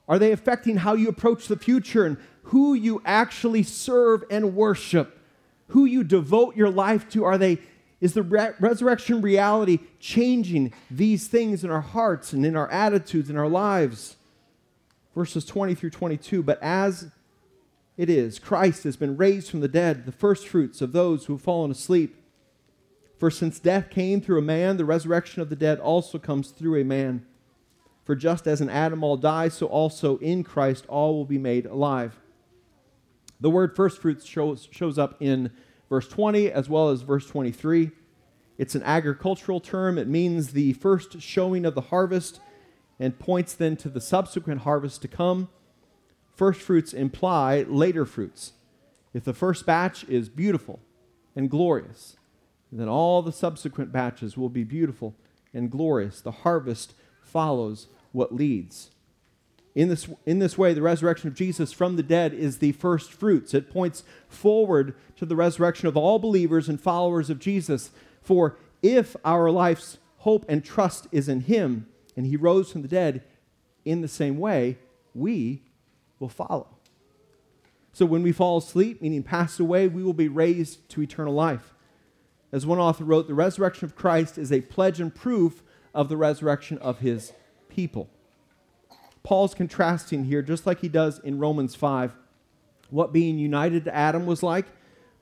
Are 0.07 0.19
they 0.19 0.31
affecting 0.31 0.77
how 0.77 0.93
you 0.93 1.09
approach 1.09 1.47
the 1.47 1.57
future 1.57 2.05
and 2.05 2.17
who 2.45 2.73
you 2.73 3.01
actually 3.05 3.63
serve 3.63 4.23
and 4.29 4.55
worship, 4.55 5.17
who 5.69 5.85
you 5.85 6.03
devote 6.03 6.55
your 6.55 6.69
life 6.69 7.09
to. 7.09 7.23
Are 7.23 7.37
they, 7.37 7.59
is 7.99 8.13
the 8.13 8.21
re- 8.21 8.53
resurrection 8.59 9.21
reality 9.21 9.79
changing 9.99 10.73
these 10.91 11.27
things 11.27 11.63
in 11.63 11.71
our 11.71 11.81
hearts 11.81 12.33
and 12.33 12.45
in 12.45 12.55
our 12.55 12.69
attitudes 12.69 13.29
and 13.29 13.39
our 13.39 13.47
lives? 13.47 14.15
Verses 15.15 15.45
20 15.45 15.73
through 15.75 15.91
22. 15.91 16.43
But 16.43 16.61
as 16.61 17.11
it 17.97 18.09
is, 18.09 18.37
Christ 18.37 18.83
has 18.83 18.97
been 18.97 19.17
raised 19.17 19.49
from 19.49 19.61
the 19.61 19.67
dead, 19.67 20.05
the 20.05 20.11
firstfruits 20.11 20.81
of 20.81 20.91
those 20.91 21.25
who 21.25 21.33
have 21.33 21.41
fallen 21.41 21.71
asleep. 21.71 22.17
For 23.17 23.31
since 23.31 23.59
death 23.59 23.89
came 23.89 24.19
through 24.19 24.39
a 24.39 24.43
man, 24.43 24.77
the 24.77 24.85
resurrection 24.85 25.41
of 25.41 25.49
the 25.49 25.55
dead 25.55 25.79
also 25.79 26.19
comes 26.19 26.49
through 26.49 26.79
a 26.79 26.83
man. 26.83 27.25
For 28.03 28.15
just 28.15 28.45
as 28.45 28.61
in 28.61 28.69
Adam 28.69 29.03
all 29.03 29.17
die, 29.17 29.47
so 29.47 29.65
also 29.67 30.17
in 30.17 30.43
Christ 30.43 30.85
all 30.87 31.15
will 31.15 31.25
be 31.25 31.37
made 31.37 31.65
alive. 31.65 32.19
The 33.39 33.49
word 33.49 33.75
first 33.75 34.01
fruits 34.01 34.25
shows, 34.25 34.67
shows 34.71 34.97
up 34.97 35.15
in 35.19 35.51
verse 35.89 36.07
20 36.07 36.51
as 36.51 36.69
well 36.69 36.89
as 36.89 37.01
verse 37.01 37.25
23. 37.27 37.91
It's 38.57 38.75
an 38.75 38.83
agricultural 38.83 39.59
term. 39.59 39.97
It 39.97 40.07
means 40.07 40.51
the 40.51 40.73
first 40.73 41.21
showing 41.21 41.65
of 41.65 41.75
the 41.75 41.81
harvest 41.81 42.39
and 42.99 43.19
points 43.19 43.53
then 43.53 43.75
to 43.77 43.89
the 43.89 44.01
subsequent 44.01 44.61
harvest 44.61 45.01
to 45.01 45.07
come. 45.07 45.49
First 46.35 46.61
fruits 46.61 46.93
imply 46.93 47.63
later 47.63 48.05
fruits. 48.05 48.53
If 49.13 49.23
the 49.23 49.33
first 49.33 49.65
batch 49.65 50.03
is 50.05 50.29
beautiful 50.29 50.79
and 51.35 51.49
glorious, 51.49 52.17
then 52.71 52.89
all 52.89 53.21
the 53.21 53.31
subsequent 53.31 53.91
batches 53.91 54.37
will 54.37 54.49
be 54.49 54.63
beautiful 54.63 55.15
and 55.53 55.71
glorious. 55.71 56.21
The 56.21 56.31
harvest 56.31 56.93
follows 57.21 57.87
what 58.11 58.35
leads. 58.35 58.91
In 59.73 59.89
this, 59.89 60.07
in 60.25 60.39
this 60.39 60.57
way, 60.57 60.73
the 60.73 60.81
resurrection 60.81 61.27
of 61.27 61.35
Jesus 61.35 61.73
from 61.73 61.97
the 61.97 62.03
dead 62.03 62.33
is 62.33 62.57
the 62.59 62.71
first 62.73 63.11
fruits. 63.11 63.53
It 63.53 63.69
points 63.69 64.03
forward 64.29 64.95
to 65.17 65.25
the 65.25 65.35
resurrection 65.35 65.87
of 65.87 65.97
all 65.97 66.17
believers 66.17 66.69
and 66.69 66.79
followers 66.79 67.29
of 67.29 67.39
Jesus. 67.39 67.91
For 68.21 68.57
if 68.81 69.17
our 69.25 69.51
life's 69.51 69.97
hope 70.19 70.45
and 70.47 70.63
trust 70.63 71.07
is 71.11 71.27
in 71.27 71.41
Him, 71.41 71.87
and 72.15 72.25
He 72.25 72.35
rose 72.35 72.71
from 72.71 72.81
the 72.81 72.87
dead, 72.87 73.23
in 73.83 74.01
the 74.01 74.07
same 74.07 74.37
way, 74.37 74.77
we 75.13 75.61
will 76.19 76.29
follow. 76.29 76.67
So 77.93 78.05
when 78.05 78.23
we 78.23 78.31
fall 78.31 78.57
asleep, 78.57 79.01
meaning 79.01 79.23
pass 79.23 79.59
away, 79.59 79.87
we 79.87 80.03
will 80.03 80.13
be 80.13 80.27
raised 80.27 80.89
to 80.89 81.01
eternal 81.01 81.33
life. 81.33 81.73
As 82.51 82.65
one 82.65 82.79
author 82.79 83.03
wrote, 83.03 83.27
the 83.27 83.33
resurrection 83.33 83.85
of 83.85 83.95
Christ 83.95 84.37
is 84.37 84.51
a 84.51 84.61
pledge 84.61 84.99
and 84.99 85.13
proof 85.13 85.63
of 85.93 86.09
the 86.09 86.17
resurrection 86.17 86.77
of 86.79 86.99
His 86.99 87.31
people. 87.69 88.09
Paul's 89.25 89.55
contrasting 89.55 90.25
here, 90.25 90.43
just 90.43 90.67
like 90.67 90.81
he 90.81 90.87
does 90.87 91.17
in 91.19 91.39
Romans 91.39 91.73
5, 91.73 92.15
what 92.91 93.11
being 93.11 93.39
united 93.39 93.85
to 93.85 93.95
Adam 93.95 94.27
was 94.27 94.43
like, 94.43 94.67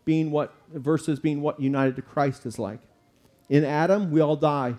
being 0.04 0.30
what 0.30 0.54
versus 0.74 1.20
being 1.20 1.42
what 1.42 1.60
united 1.60 1.96
to 1.96 2.02
Christ 2.02 2.46
is 2.46 2.60
like. 2.60 2.82
In 3.48 3.64
Adam, 3.64 4.12
we 4.12 4.20
all 4.20 4.36
die. 4.36 4.76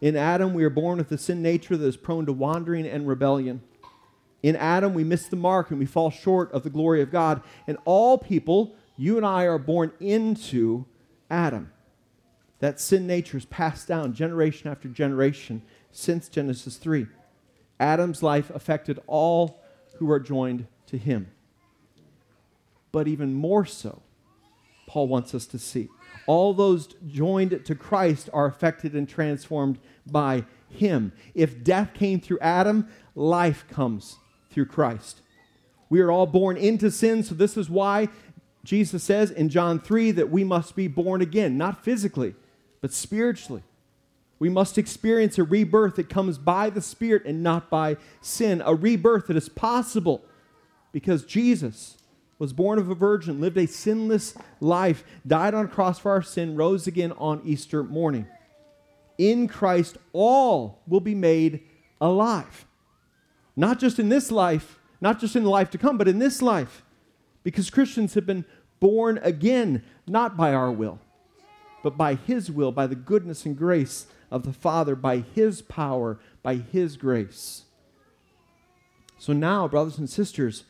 In 0.00 0.16
Adam, 0.16 0.54
we 0.54 0.64
are 0.64 0.70
born 0.70 0.98
with 0.98 1.12
a 1.12 1.18
sin 1.18 1.42
nature 1.42 1.76
that 1.76 1.86
is 1.86 1.96
prone 1.96 2.26
to 2.26 2.32
wandering 2.32 2.86
and 2.86 3.06
rebellion. 3.06 3.62
In 4.42 4.56
Adam, 4.56 4.94
we 4.94 5.04
miss 5.04 5.26
the 5.26 5.36
mark 5.36 5.70
and 5.70 5.78
we 5.78 5.86
fall 5.86 6.10
short 6.10 6.50
of 6.52 6.62
the 6.62 6.70
glory 6.70 7.02
of 7.02 7.10
God. 7.10 7.42
And 7.66 7.76
all 7.84 8.16
people, 8.16 8.74
you 8.96 9.18
and 9.18 9.26
I, 9.26 9.44
are 9.44 9.58
born 9.58 9.92
into 10.00 10.86
Adam. 11.30 11.70
That 12.60 12.80
sin 12.80 13.06
nature 13.06 13.36
is 13.36 13.44
passed 13.44 13.88
down 13.88 14.14
generation 14.14 14.70
after 14.70 14.88
generation 14.88 15.62
since 15.90 16.28
Genesis 16.28 16.76
3. 16.76 17.06
Adam's 17.78 18.22
life 18.22 18.50
affected 18.50 18.98
all 19.06 19.60
who 19.96 20.10
are 20.10 20.20
joined 20.20 20.66
to 20.86 20.96
him. 20.96 21.30
But 22.92 23.06
even 23.06 23.34
more 23.34 23.66
so, 23.66 24.02
Paul 24.86 25.08
wants 25.08 25.34
us 25.34 25.46
to 25.46 25.58
see. 25.58 25.88
All 26.30 26.54
those 26.54 26.86
joined 27.08 27.64
to 27.64 27.74
Christ 27.74 28.30
are 28.32 28.46
affected 28.46 28.94
and 28.94 29.08
transformed 29.08 29.80
by 30.06 30.44
him. 30.68 31.12
If 31.34 31.64
death 31.64 31.92
came 31.92 32.20
through 32.20 32.38
Adam, 32.38 32.86
life 33.16 33.64
comes 33.68 34.18
through 34.48 34.66
Christ. 34.66 35.22
We 35.88 36.00
are 36.00 36.12
all 36.12 36.26
born 36.28 36.56
into 36.56 36.92
sin, 36.92 37.24
so 37.24 37.34
this 37.34 37.56
is 37.56 37.68
why 37.68 38.10
Jesus 38.62 39.02
says 39.02 39.32
in 39.32 39.48
John 39.48 39.80
3 39.80 40.12
that 40.12 40.30
we 40.30 40.44
must 40.44 40.76
be 40.76 40.86
born 40.86 41.20
again, 41.20 41.58
not 41.58 41.82
physically, 41.82 42.36
but 42.80 42.92
spiritually. 42.92 43.64
We 44.38 44.50
must 44.50 44.78
experience 44.78 45.36
a 45.36 45.42
rebirth 45.42 45.96
that 45.96 46.08
comes 46.08 46.38
by 46.38 46.70
the 46.70 46.80
Spirit 46.80 47.24
and 47.26 47.42
not 47.42 47.68
by 47.68 47.96
sin, 48.20 48.62
a 48.64 48.76
rebirth 48.76 49.26
that 49.26 49.36
is 49.36 49.48
possible 49.48 50.24
because 50.92 51.24
Jesus 51.24 51.96
was 52.40 52.54
born 52.54 52.78
of 52.78 52.88
a 52.88 52.94
virgin, 52.94 53.38
lived 53.38 53.58
a 53.58 53.66
sinless 53.66 54.34
life, 54.60 55.04
died 55.26 55.52
on 55.52 55.66
a 55.66 55.68
cross 55.68 55.98
for 55.98 56.10
our 56.10 56.22
sin, 56.22 56.56
rose 56.56 56.86
again 56.86 57.12
on 57.12 57.42
Easter 57.44 57.84
morning. 57.84 58.26
In 59.18 59.46
Christ, 59.46 59.98
all 60.14 60.80
will 60.88 61.00
be 61.00 61.14
made 61.14 61.60
alive. 62.00 62.64
Not 63.54 63.78
just 63.78 63.98
in 63.98 64.08
this 64.08 64.30
life, 64.32 64.78
not 65.02 65.20
just 65.20 65.36
in 65.36 65.44
the 65.44 65.50
life 65.50 65.68
to 65.70 65.78
come, 65.78 65.98
but 65.98 66.08
in 66.08 66.18
this 66.18 66.40
life. 66.40 66.82
Because 67.44 67.68
Christians 67.68 68.14
have 68.14 68.24
been 68.24 68.46
born 68.80 69.20
again, 69.22 69.84
not 70.08 70.34
by 70.34 70.54
our 70.54 70.72
will, 70.72 70.98
but 71.82 71.98
by 71.98 72.14
His 72.14 72.50
will, 72.50 72.72
by 72.72 72.86
the 72.86 72.94
goodness 72.94 73.44
and 73.44 73.54
grace 73.54 74.06
of 74.30 74.44
the 74.44 74.52
Father, 74.54 74.96
by 74.96 75.18
His 75.18 75.60
power, 75.60 76.18
by 76.42 76.54
His 76.56 76.96
grace. 76.96 77.64
So 79.18 79.34
now, 79.34 79.68
brothers 79.68 79.98
and 79.98 80.08
sisters, 80.08 80.64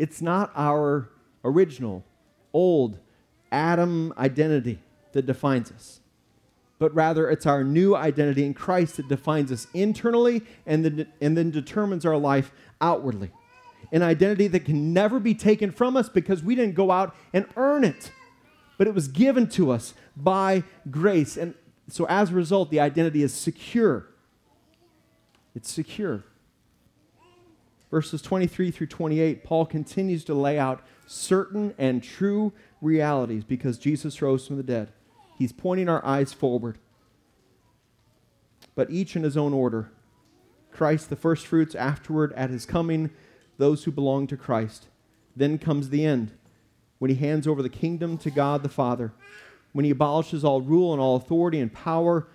it's 0.00 0.22
not 0.22 0.50
our 0.56 1.10
original, 1.44 2.02
old 2.54 2.98
Adam 3.52 4.14
identity 4.16 4.78
that 5.12 5.26
defines 5.26 5.70
us, 5.70 6.00
but 6.78 6.94
rather 6.94 7.28
it's 7.28 7.44
our 7.44 7.62
new 7.62 7.94
identity 7.94 8.46
in 8.46 8.54
Christ 8.54 8.96
that 8.96 9.08
defines 9.08 9.52
us 9.52 9.66
internally 9.74 10.40
and 10.64 10.82
then, 10.82 11.06
and 11.20 11.36
then 11.36 11.50
determines 11.50 12.06
our 12.06 12.16
life 12.16 12.50
outwardly. 12.80 13.30
An 13.92 14.02
identity 14.02 14.46
that 14.46 14.64
can 14.64 14.94
never 14.94 15.20
be 15.20 15.34
taken 15.34 15.70
from 15.70 15.98
us 15.98 16.08
because 16.08 16.42
we 16.42 16.54
didn't 16.54 16.76
go 16.76 16.90
out 16.90 17.14
and 17.34 17.44
earn 17.56 17.84
it, 17.84 18.10
but 18.78 18.86
it 18.86 18.94
was 18.94 19.06
given 19.06 19.48
to 19.48 19.70
us 19.70 19.92
by 20.16 20.64
grace. 20.90 21.36
And 21.36 21.52
so 21.88 22.06
as 22.06 22.30
a 22.30 22.34
result, 22.34 22.70
the 22.70 22.80
identity 22.80 23.22
is 23.22 23.34
secure. 23.34 24.06
It's 25.54 25.70
secure 25.70 26.24
verses 27.90 28.22
23 28.22 28.70
through 28.70 28.86
28, 28.86 29.44
Paul 29.44 29.66
continues 29.66 30.24
to 30.24 30.34
lay 30.34 30.58
out 30.58 30.82
certain 31.06 31.74
and 31.76 32.02
true 32.02 32.52
realities 32.80 33.44
because 33.44 33.78
Jesus 33.78 34.22
rose 34.22 34.46
from 34.46 34.56
the 34.56 34.62
dead. 34.62 34.92
He's 35.36 35.52
pointing 35.52 35.88
our 35.88 36.04
eyes 36.04 36.32
forward, 36.32 36.78
but 38.74 38.90
each 38.90 39.16
in 39.16 39.22
his 39.22 39.36
own 39.36 39.52
order. 39.52 39.90
Christ, 40.70 41.10
the 41.10 41.16
first 41.16 41.46
fruits, 41.46 41.74
afterward, 41.74 42.32
at 42.34 42.50
his 42.50 42.64
coming, 42.64 43.10
those 43.58 43.84
who 43.84 43.90
belong 43.90 44.26
to 44.28 44.36
Christ. 44.36 44.86
Then 45.34 45.58
comes 45.58 45.88
the 45.88 46.04
end, 46.04 46.32
when 46.98 47.10
he 47.10 47.16
hands 47.16 47.46
over 47.46 47.62
the 47.62 47.68
kingdom 47.68 48.18
to 48.18 48.30
God 48.30 48.62
the 48.62 48.68
Father, 48.68 49.12
when 49.72 49.84
he 49.84 49.90
abolishes 49.90 50.44
all 50.44 50.60
rule 50.60 50.92
and 50.92 51.00
all 51.00 51.16
authority 51.16 51.58
and 51.58 51.72
power, 51.72 52.28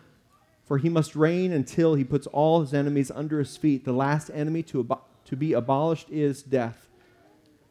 for 0.65 0.79
he 0.79 0.89
must 0.89 1.15
reign 1.15 1.53
until 1.53 1.93
he 1.93 2.03
puts 2.03 2.27
all 2.27 2.61
his 2.61 2.73
enemies 2.73 3.11
under 3.11 3.39
his 3.39 3.55
feet. 3.55 3.85
The 3.85 3.93
last 3.93 4.31
enemy 4.33 4.63
to 4.63 4.79
abolish 4.79 5.03
to 5.25 5.35
be 5.35 5.53
abolished 5.53 6.09
is 6.09 6.41
death. 6.43 6.87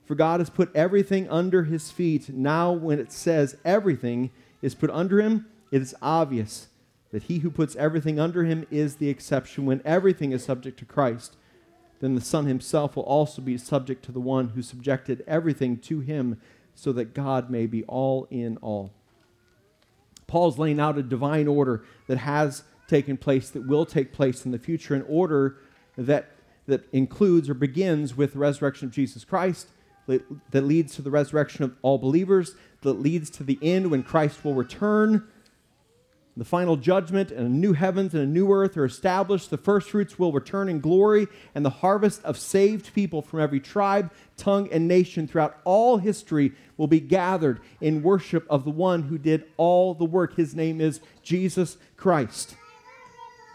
For 0.04 0.14
God 0.14 0.40
has 0.40 0.50
put 0.50 0.74
everything 0.74 1.28
under 1.30 1.64
his 1.64 1.90
feet. 1.90 2.28
Now, 2.28 2.72
when 2.72 2.98
it 2.98 3.10
says 3.10 3.56
everything 3.64 4.30
is 4.60 4.74
put 4.74 4.90
under 4.90 5.20
him, 5.20 5.46
it 5.70 5.80
is 5.80 5.94
obvious 6.02 6.68
that 7.10 7.24
he 7.24 7.38
who 7.38 7.50
puts 7.50 7.76
everything 7.76 8.18
under 8.18 8.44
him 8.44 8.66
is 8.70 8.96
the 8.96 9.08
exception. 9.08 9.66
When 9.66 9.80
everything 9.84 10.32
is 10.32 10.44
subject 10.44 10.78
to 10.80 10.84
Christ, 10.84 11.36
then 12.00 12.14
the 12.16 12.20
Son 12.20 12.46
himself 12.46 12.96
will 12.96 13.04
also 13.04 13.40
be 13.40 13.56
subject 13.56 14.04
to 14.04 14.12
the 14.12 14.20
one 14.20 14.50
who 14.50 14.62
subjected 14.62 15.24
everything 15.26 15.78
to 15.78 16.00
him, 16.00 16.40
so 16.74 16.92
that 16.92 17.14
God 17.14 17.50
may 17.50 17.66
be 17.66 17.84
all 17.84 18.26
in 18.30 18.56
all. 18.56 18.92
Paul's 20.26 20.58
laying 20.58 20.80
out 20.80 20.98
a 20.98 21.02
divine 21.02 21.46
order 21.46 21.84
that 22.08 22.18
has 22.18 22.64
taken 22.88 23.16
place, 23.16 23.48
that 23.50 23.66
will 23.66 23.86
take 23.86 24.12
place 24.12 24.44
in 24.44 24.50
the 24.50 24.58
future, 24.58 24.94
an 24.94 25.04
order 25.08 25.56
that 25.96 26.30
that 26.66 26.88
includes 26.92 27.48
or 27.50 27.54
begins 27.54 28.16
with 28.16 28.32
the 28.32 28.38
resurrection 28.38 28.88
of 28.88 28.94
Jesus 28.94 29.24
Christ, 29.24 29.68
that 30.06 30.64
leads 30.64 30.94
to 30.96 31.02
the 31.02 31.10
resurrection 31.10 31.64
of 31.64 31.74
all 31.82 31.98
believers, 31.98 32.54
that 32.82 32.94
leads 32.94 33.30
to 33.30 33.42
the 33.42 33.58
end 33.62 33.90
when 33.90 34.02
Christ 34.02 34.44
will 34.44 34.54
return. 34.54 35.26
The 36.36 36.44
final 36.44 36.76
judgment 36.76 37.30
and 37.30 37.46
a 37.46 37.50
new 37.50 37.74
heavens 37.74 38.12
and 38.12 38.22
a 38.22 38.26
new 38.26 38.50
earth 38.52 38.76
are 38.76 38.84
established. 38.84 39.50
The 39.50 39.56
first 39.56 39.90
fruits 39.90 40.18
will 40.18 40.32
return 40.32 40.68
in 40.68 40.80
glory, 40.80 41.28
and 41.54 41.64
the 41.64 41.70
harvest 41.70 42.24
of 42.24 42.36
saved 42.36 42.92
people 42.92 43.22
from 43.22 43.40
every 43.40 43.60
tribe, 43.60 44.12
tongue, 44.36 44.68
and 44.72 44.88
nation 44.88 45.28
throughout 45.28 45.58
all 45.64 45.98
history 45.98 46.52
will 46.76 46.88
be 46.88 47.00
gathered 47.00 47.60
in 47.80 48.02
worship 48.02 48.46
of 48.50 48.64
the 48.64 48.70
one 48.70 49.04
who 49.04 49.16
did 49.16 49.44
all 49.56 49.94
the 49.94 50.04
work. 50.04 50.34
His 50.34 50.54
name 50.54 50.80
is 50.80 51.00
Jesus 51.22 51.78
Christ 51.96 52.56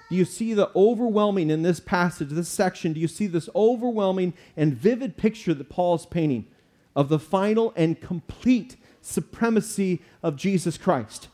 do 0.10 0.15
you 0.15 0.26
see 0.26 0.56
the 0.56 0.72
overwhelming 0.76 1.52
in 1.52 1.62
this 1.62 1.80
passage, 1.80 2.30
this 2.30 2.50
section? 2.50 2.93
Do 2.93 3.00
you 3.00 3.08
see 3.08 3.28
this 3.28 3.48
overwhelming 3.56 4.34
and 4.58 4.74
vivid 4.74 5.17
picture 5.17 5.54
that 5.54 5.69
Paul 5.69 5.95
is 5.95 6.08
painting 6.08 6.48
of 6.95 7.10
the 7.10 7.19
final 7.19 7.72
and 7.76 8.02
complete 8.02 8.76
supremacy 9.02 10.02
of 10.24 10.36
Jesus 10.36 10.80
Christ? 10.80 11.28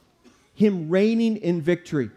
Him 0.53 0.89
reigning 0.89 1.37
in 1.37 1.61
victory, 1.61 2.11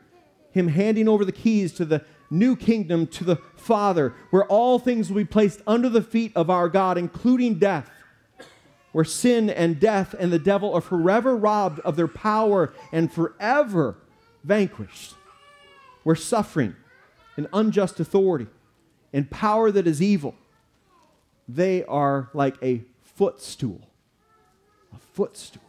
Him 0.51 0.69
handing 0.69 1.09
over 1.09 1.25
the 1.25 1.33
keys 1.33 1.73
to 1.75 1.85
the 1.85 2.05
new 2.29 2.57
kingdom 2.57 3.07
to 3.07 3.25
the 3.25 3.37
Father, 3.57 4.13
where 4.31 4.45
all 4.47 4.81
things 4.81 5.09
will 5.09 5.19
be 5.19 5.25
placed 5.25 5.63
under 5.65 5.89
the 5.89 6.03
feet 6.03 6.33
of 6.35 6.51
our 6.51 6.69
God, 6.69 6.99
including 6.99 7.61
death, 7.61 7.89
where 8.91 9.05
sin 9.05 9.49
and 9.49 9.79
death 9.79 10.13
and 10.19 10.33
the 10.33 10.39
devil 10.41 10.75
are 10.75 10.81
forever 10.81 11.37
robbed 11.37 11.79
of 11.81 11.95
their 11.95 12.09
power 12.09 12.73
and 12.91 13.13
forever 13.13 13.97
vanquished 14.43 15.15
where 16.09 16.17
suffering 16.17 16.75
and 17.37 17.47
unjust 17.53 18.01
authority 18.01 18.47
and 19.13 19.31
power 19.31 19.71
that 19.71 19.87
is 19.87 20.01
evil, 20.01 20.35
they 21.47 21.85
are 21.85 22.31
like 22.33 22.57
a 22.63 22.81
footstool, 23.03 23.91
a 24.95 24.99
footstool 25.13 25.61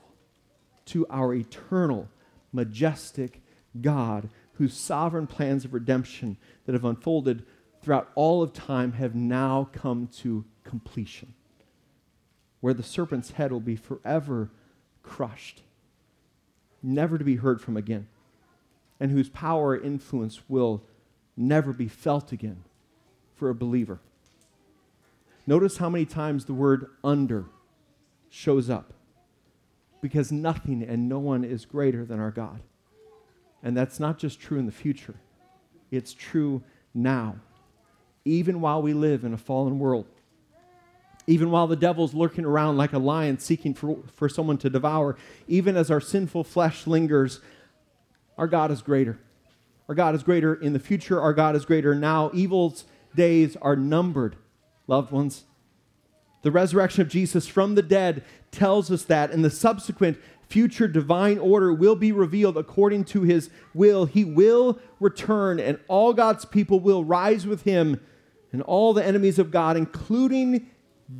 to 0.86 1.06
our 1.10 1.34
eternal, 1.34 2.08
majestic 2.54 3.42
God, 3.82 4.30
whose 4.54 4.74
sovereign 4.74 5.28
plans 5.28 5.66
of 5.66 5.74
redemption 5.74 6.38
that 6.66 6.72
have 6.72 6.86
unfolded 6.86 7.46
throughout 7.82 8.10
all 8.16 8.42
of 8.42 8.54
time 8.54 8.94
have 8.94 9.14
now 9.14 9.68
come 9.74 10.08
to 10.20 10.46
completion, 10.64 11.34
where 12.62 12.74
the 12.74 12.82
serpent's 12.82 13.32
head 13.32 13.52
will 13.52 13.60
be 13.60 13.76
forever 13.76 14.52
crushed, 15.04 15.64
never 16.82 17.18
to 17.18 17.26
be 17.26 17.36
heard 17.36 17.60
from 17.60 17.76
again 17.76 18.08
and 19.00 19.12
whose 19.12 19.30
power 19.30 19.70
or 19.70 19.78
influence 19.78 20.42
will 20.48 20.84
never 21.38 21.72
be 21.74 21.88
felt 21.88 22.32
again 22.32 22.64
for 23.36 23.50
a 23.50 23.56
believer. 23.56 24.00
Notice 25.48 25.78
how 25.78 25.90
many 25.90 26.06
times 26.06 26.46
the 26.46 26.54
word 26.54 26.88
under 27.04 27.46
shows 28.30 28.70
up. 28.70 28.94
Because 30.02 30.32
nothing 30.32 30.84
and 30.84 31.10
no 31.10 31.20
one 31.20 31.44
is 31.44 31.66
greater 31.66 32.06
than 32.06 32.20
our 32.20 32.32
God. 32.32 32.62
And 33.64 33.76
that's 33.76 34.00
not 34.00 34.18
just 34.18 34.40
true 34.40 34.60
in 34.60 34.66
the 34.66 34.72
future, 34.72 35.16
it's 35.92 36.14
true 36.14 36.62
now. 36.94 37.36
Even 38.26 38.62
while 38.62 38.82
we 38.82 38.94
live 38.94 39.24
in 39.24 39.34
a 39.34 39.38
fallen 39.38 39.80
world, 39.80 40.06
even 41.26 41.52
while 41.52 41.68
the 41.68 41.76
devil's 41.76 42.14
lurking 42.14 42.46
around 42.46 42.78
like 42.78 42.94
a 42.94 43.00
lion 43.00 43.40
seeking 43.40 43.74
for, 43.74 43.98
for 44.14 44.30
someone 44.30 44.58
to 44.58 44.70
devour, 44.70 45.16
even 45.48 45.76
as 45.78 45.90
our 45.92 46.02
sinful 46.02 46.44
flesh 46.44 46.86
lingers 46.86 47.42
our 48.40 48.48
God 48.48 48.72
is 48.72 48.82
greater. 48.82 49.20
Our 49.90 49.96
God 49.96 50.16
is 50.16 50.24
greater 50.24 50.54
in 50.54 50.72
the 50.72 50.80
future. 50.80 51.20
Our 51.20 51.34
God 51.34 51.58
is 51.58 51.66
greater 51.66 51.94
now. 51.94 52.32
Evil's 52.34 52.86
days 53.14 53.58
are 53.62 53.76
numbered, 53.76 54.38
loved 54.88 55.12
ones. 55.12 55.44
The 56.42 56.52
resurrection 56.52 57.02
of 57.02 57.10
Jesus 57.10 57.48
from 57.48 57.76
the 57.76 57.82
dead 57.82 58.24
tells 58.50 58.90
us 58.90 59.04
that, 59.04 59.32
and 59.32 59.44
the 59.44 59.50
subsequent 59.50 60.18
future 60.48 60.88
divine 60.88 61.38
order 61.38 61.74
will 61.74 61.98
be 61.98 62.14
revealed 62.14 62.56
according 62.56 63.04
to 63.06 63.24
his 63.24 63.50
will. 63.74 64.06
He 64.06 64.24
will 64.24 64.80
return, 65.02 65.60
and 65.60 65.78
all 65.90 66.14
God's 66.14 66.46
people 66.46 66.80
will 66.80 67.04
rise 67.04 67.46
with 67.46 67.64
him, 67.64 68.00
and 68.54 68.62
all 68.62 68.94
the 68.94 69.06
enemies 69.06 69.38
of 69.38 69.52
God, 69.52 69.76
including 69.76 70.70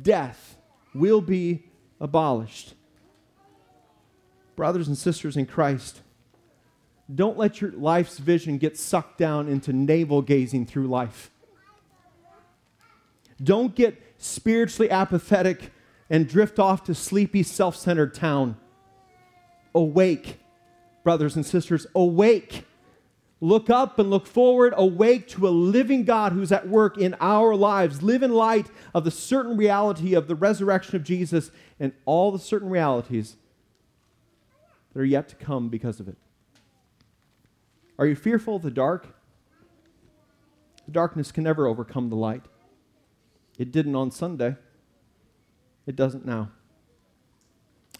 death, 0.00 0.56
will 0.94 1.20
be 1.20 1.64
abolished. 2.00 2.74
Brothers 4.56 4.88
and 4.88 4.96
sisters 4.96 5.36
in 5.36 5.44
Christ, 5.44 6.00
don't 7.14 7.38
let 7.38 7.60
your 7.60 7.72
life's 7.72 8.18
vision 8.18 8.58
get 8.58 8.76
sucked 8.76 9.18
down 9.18 9.48
into 9.48 9.72
navel 9.72 10.22
gazing 10.22 10.66
through 10.66 10.86
life. 10.86 11.30
Don't 13.42 13.74
get 13.74 14.00
spiritually 14.18 14.90
apathetic 14.90 15.72
and 16.10 16.28
drift 16.28 16.58
off 16.58 16.84
to 16.84 16.94
sleepy, 16.94 17.42
self 17.42 17.76
centered 17.76 18.14
town. 18.14 18.56
Awake, 19.74 20.40
brothers 21.04 21.36
and 21.36 21.46
sisters, 21.46 21.86
awake. 21.94 22.64
Look 23.42 23.70
up 23.70 23.98
and 23.98 24.10
look 24.10 24.26
forward, 24.26 24.74
awake 24.76 25.26
to 25.28 25.48
a 25.48 25.50
living 25.50 26.04
God 26.04 26.32
who's 26.32 26.52
at 26.52 26.68
work 26.68 26.98
in 26.98 27.16
our 27.20 27.54
lives. 27.56 28.02
Live 28.02 28.22
in 28.22 28.32
light 28.32 28.66
of 28.92 29.04
the 29.04 29.10
certain 29.10 29.56
reality 29.56 30.12
of 30.12 30.28
the 30.28 30.34
resurrection 30.34 30.96
of 30.96 31.04
Jesus 31.04 31.50
and 31.78 31.92
all 32.04 32.32
the 32.32 32.38
certain 32.38 32.68
realities 32.68 33.36
that 34.92 35.00
are 35.00 35.06
yet 35.06 35.30
to 35.30 35.36
come 35.36 35.70
because 35.70 36.00
of 36.00 36.08
it. 36.08 36.18
Are 38.00 38.06
you 38.06 38.16
fearful 38.16 38.56
of 38.56 38.62
the 38.62 38.70
dark? 38.70 39.14
The 40.86 40.90
darkness 40.90 41.30
can 41.30 41.44
never 41.44 41.66
overcome 41.66 42.08
the 42.08 42.16
light. 42.16 42.46
It 43.58 43.70
didn't 43.72 43.94
on 43.94 44.10
Sunday, 44.10 44.56
it 45.86 45.96
doesn't 45.96 46.24
now. 46.24 46.50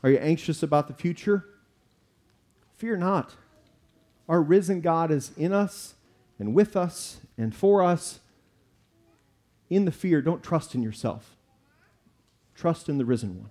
Are 0.03 0.09
you 0.09 0.17
anxious 0.17 0.63
about 0.63 0.89
the 0.89 0.95
future? 0.95 1.45
Fear 2.79 2.97
not. 2.97 3.37
Our 4.27 4.41
risen 4.41 4.81
God 4.81 5.11
is 5.11 5.33
in 5.37 5.53
us 5.53 5.97
and 6.39 6.55
with 6.55 6.77
us 6.77 7.21
and 7.37 7.55
for 7.55 7.83
us. 7.83 8.21
In 9.69 9.85
the 9.85 9.93
fear, 9.93 10.23
don't 10.23 10.43
trust 10.43 10.75
in 10.75 10.83
yourself. 10.83 11.37
Trust 12.55 12.89
in 12.89 12.97
the 12.97 13.05
risen 13.05 13.39
one. 13.39 13.51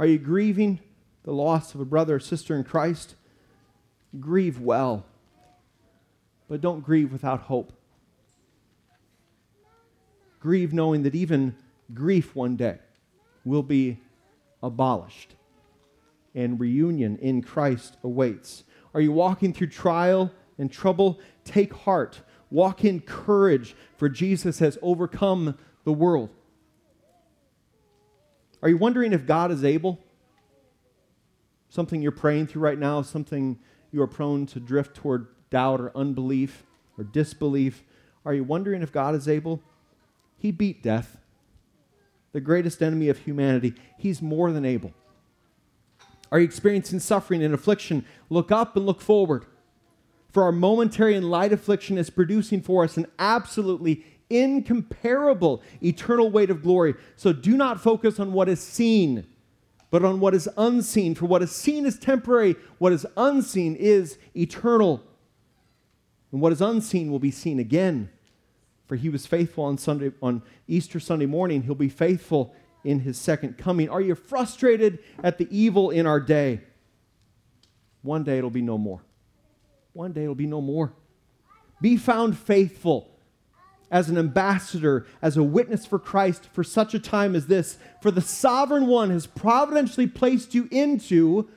Are 0.00 0.06
you 0.06 0.18
grieving 0.18 0.80
the 1.22 1.32
loss 1.32 1.72
of 1.72 1.80
a 1.80 1.84
brother 1.84 2.16
or 2.16 2.20
sister 2.20 2.56
in 2.56 2.64
Christ? 2.64 3.14
Grieve 4.20 4.60
well, 4.60 5.04
but 6.48 6.60
don't 6.60 6.80
grieve 6.80 7.12
without 7.12 7.40
hope. 7.40 7.72
Grieve 10.40 10.72
knowing 10.72 11.02
that 11.02 11.14
even 11.14 11.56
grief 11.92 12.36
one 12.36 12.56
day 12.56 12.78
will 13.44 13.62
be 13.62 13.98
abolished 14.62 15.34
and 16.34 16.58
reunion 16.60 17.16
in 17.18 17.42
Christ 17.42 17.96
awaits. 18.02 18.64
Are 18.92 19.00
you 19.00 19.12
walking 19.12 19.52
through 19.52 19.68
trial 19.68 20.30
and 20.58 20.70
trouble? 20.70 21.18
Take 21.44 21.72
heart. 21.72 22.20
Walk 22.50 22.84
in 22.84 23.00
courage, 23.00 23.74
for 23.96 24.08
Jesus 24.08 24.58
has 24.60 24.78
overcome 24.82 25.56
the 25.84 25.92
world. 25.92 26.30
Are 28.62 28.68
you 28.68 28.76
wondering 28.76 29.12
if 29.12 29.26
God 29.26 29.50
is 29.50 29.64
able? 29.64 29.98
Something 31.68 32.00
you're 32.00 32.12
praying 32.12 32.46
through 32.46 32.62
right 32.62 32.78
now, 32.78 33.02
something 33.02 33.58
you 33.94 34.02
are 34.02 34.08
prone 34.08 34.44
to 34.46 34.60
drift 34.60 34.96
toward 34.96 35.28
doubt 35.50 35.80
or 35.80 35.96
unbelief 35.96 36.64
or 36.98 37.04
disbelief. 37.04 37.84
Are 38.24 38.34
you 38.34 38.42
wondering 38.42 38.82
if 38.82 38.90
God 38.90 39.14
is 39.14 39.28
able? 39.28 39.62
He 40.36 40.50
beat 40.50 40.82
death, 40.82 41.16
the 42.32 42.40
greatest 42.40 42.82
enemy 42.82 43.08
of 43.08 43.18
humanity. 43.18 43.74
He's 43.96 44.20
more 44.20 44.50
than 44.50 44.64
able. 44.64 44.92
Are 46.32 46.40
you 46.40 46.44
experiencing 46.44 46.98
suffering 46.98 47.42
and 47.42 47.54
affliction? 47.54 48.04
Look 48.28 48.50
up 48.50 48.76
and 48.76 48.84
look 48.84 49.00
forward. 49.00 49.46
For 50.32 50.42
our 50.42 50.52
momentary 50.52 51.14
and 51.14 51.30
light 51.30 51.52
affliction 51.52 51.96
is 51.96 52.10
producing 52.10 52.60
for 52.60 52.82
us 52.82 52.96
an 52.96 53.06
absolutely 53.20 54.04
incomparable 54.28 55.62
eternal 55.80 56.30
weight 56.30 56.50
of 56.50 56.62
glory. 56.62 56.94
So 57.14 57.32
do 57.32 57.56
not 57.56 57.80
focus 57.80 58.18
on 58.18 58.32
what 58.32 58.48
is 58.48 58.60
seen, 58.60 59.26
but 59.94 60.04
on 60.04 60.18
what 60.18 60.34
is 60.34 60.48
unseen. 60.56 61.14
For 61.14 61.26
what 61.26 61.40
is 61.40 61.52
seen 61.52 61.86
is 61.86 62.00
temporary, 62.00 62.56
what 62.78 62.92
is 62.92 63.06
unseen 63.16 63.76
is 63.76 64.18
eternal. 64.36 65.00
And 66.32 66.40
what 66.40 66.50
is 66.50 66.60
unseen 66.60 67.12
will 67.12 67.20
be 67.20 67.30
seen 67.30 67.60
again. 67.60 68.10
For 68.88 68.96
he 68.96 69.08
was 69.08 69.24
faithful 69.24 69.62
on 69.62 69.78
Sunday 69.78 70.10
on 70.20 70.42
Easter 70.66 70.98
Sunday 70.98 71.26
morning, 71.26 71.62
he'll 71.62 71.76
be 71.76 71.88
faithful 71.88 72.56
in 72.82 72.98
his 72.98 73.16
second 73.16 73.56
coming? 73.56 73.88
Are 73.88 74.00
you 74.00 74.16
frustrated 74.16 74.98
at 75.22 75.38
the 75.38 75.46
evil 75.56 75.90
in 75.90 76.08
our 76.08 76.18
day? 76.18 76.62
One 78.02 78.24
day 78.24 78.38
it'll 78.38 78.50
be 78.50 78.62
no 78.62 78.76
more. 78.76 79.00
One 79.92 80.10
day 80.10 80.24
it'll 80.24 80.34
be 80.34 80.48
no 80.48 80.60
more. 80.60 80.92
Be 81.80 81.98
found 81.98 82.36
faithful 82.36 83.13
as 83.94 84.08
an 84.08 84.18
ambassador, 84.18 85.06
as 85.22 85.36
a 85.36 85.42
witness 85.44 85.86
for 85.86 86.00
Christ 86.00 86.48
for 86.52 86.64
such 86.64 86.94
a 86.94 86.98
time 86.98 87.36
as 87.36 87.46
this. 87.46 87.78
For 88.02 88.10
the 88.10 88.20
sovereign 88.20 88.88
one 88.88 89.10
has 89.10 89.24
providentially 89.24 90.08
placed 90.08 90.52
you 90.52 90.68
into 90.72 91.48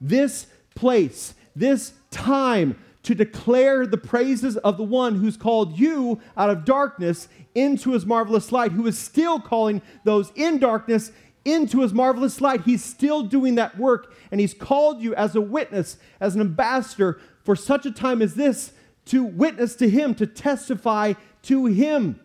this 0.00 0.48
place, 0.74 1.34
this 1.54 1.92
time, 2.10 2.76
to 3.04 3.14
declare 3.14 3.86
the 3.86 3.96
praises 3.96 4.56
of 4.56 4.76
the 4.76 4.82
one 4.82 5.14
who's 5.14 5.36
called 5.36 5.78
you 5.78 6.20
out 6.36 6.50
of 6.50 6.64
darkness 6.64 7.28
into 7.54 7.92
his 7.92 8.04
marvelous 8.04 8.50
light, 8.50 8.72
who 8.72 8.88
is 8.88 8.98
still 8.98 9.38
calling 9.38 9.80
those 10.02 10.32
in 10.34 10.58
darkness 10.58 11.12
into 11.44 11.82
his 11.82 11.92
marvelous 11.92 12.40
light. 12.40 12.62
He's 12.62 12.82
still 12.82 13.22
doing 13.22 13.54
that 13.54 13.78
work, 13.78 14.12
and 14.32 14.40
he's 14.40 14.54
called 14.54 15.00
you 15.00 15.14
as 15.14 15.36
a 15.36 15.40
witness, 15.40 15.98
as 16.18 16.34
an 16.34 16.40
ambassador 16.40 17.20
for 17.44 17.54
such 17.54 17.86
a 17.86 17.92
time 17.92 18.20
as 18.20 18.34
this 18.34 18.72
to 19.04 19.22
witness 19.22 19.76
to 19.76 19.88
him, 19.88 20.16
to 20.16 20.26
testify 20.26 21.12
to 21.44 21.66
him. 21.66 22.20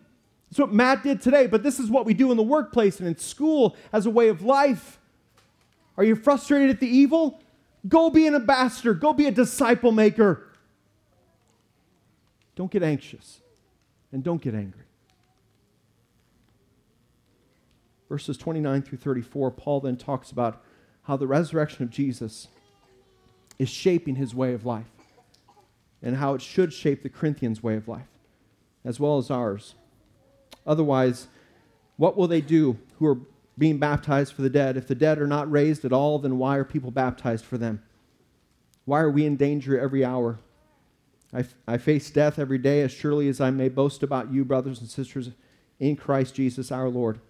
That's 0.50 0.58
what 0.58 0.72
Matt 0.72 1.04
did 1.04 1.22
today, 1.22 1.46
but 1.46 1.62
this 1.62 1.78
is 1.78 1.88
what 1.88 2.04
we 2.04 2.14
do 2.14 2.30
in 2.30 2.36
the 2.36 2.42
workplace 2.42 2.98
and 2.98 3.08
in 3.08 3.16
school 3.16 3.76
as 3.92 4.06
a 4.06 4.10
way 4.10 4.28
of 4.28 4.42
life. 4.42 4.98
Are 5.96 6.04
you 6.04 6.16
frustrated 6.16 6.70
at 6.70 6.80
the 6.80 6.88
evil? 6.88 7.40
Go 7.86 8.10
be 8.10 8.26
an 8.26 8.34
ambassador, 8.34 8.94
go 8.94 9.12
be 9.12 9.26
a 9.26 9.30
disciple 9.30 9.92
maker. 9.92 10.48
Don't 12.56 12.70
get 12.70 12.82
anxious 12.82 13.40
and 14.12 14.24
don't 14.24 14.42
get 14.42 14.54
angry. 14.54 14.84
Verses 18.08 18.36
29 18.36 18.82
through 18.82 18.98
34, 18.98 19.52
Paul 19.52 19.80
then 19.80 19.96
talks 19.96 20.32
about 20.32 20.62
how 21.02 21.16
the 21.16 21.28
resurrection 21.28 21.84
of 21.84 21.90
Jesus 21.90 22.48
is 23.58 23.68
shaping 23.68 24.16
his 24.16 24.34
way 24.34 24.52
of 24.52 24.66
life 24.66 24.90
and 26.02 26.16
how 26.16 26.34
it 26.34 26.42
should 26.42 26.72
shape 26.72 27.02
the 27.02 27.08
Corinthians' 27.08 27.62
way 27.62 27.76
of 27.76 27.86
life 27.86 28.08
as 28.84 28.98
well 28.98 29.18
as 29.18 29.30
ours. 29.30 29.74
Otherwise, 30.66 31.28
what 31.96 32.16
will 32.16 32.28
they 32.28 32.40
do 32.40 32.78
who 32.98 33.06
are 33.06 33.18
being 33.58 33.78
baptized 33.78 34.32
for 34.32 34.42
the 34.42 34.50
dead? 34.50 34.76
If 34.76 34.86
the 34.86 34.94
dead 34.94 35.18
are 35.18 35.26
not 35.26 35.50
raised 35.50 35.84
at 35.84 35.92
all, 35.92 36.18
then 36.18 36.38
why 36.38 36.56
are 36.56 36.64
people 36.64 36.90
baptized 36.90 37.44
for 37.44 37.58
them? 37.58 37.82
Why 38.84 39.00
are 39.00 39.10
we 39.10 39.26
in 39.26 39.36
danger 39.36 39.78
every 39.78 40.04
hour? 40.04 40.38
I, 41.32 41.44
I 41.66 41.78
face 41.78 42.10
death 42.10 42.38
every 42.38 42.58
day 42.58 42.82
as 42.82 42.90
surely 42.90 43.28
as 43.28 43.40
I 43.40 43.50
may 43.50 43.68
boast 43.68 44.02
about 44.02 44.32
you, 44.32 44.44
brothers 44.44 44.80
and 44.80 44.88
sisters, 44.88 45.30
in 45.78 45.96
Christ 45.96 46.34
Jesus 46.34 46.72
our 46.72 46.88
Lord. 46.88 47.20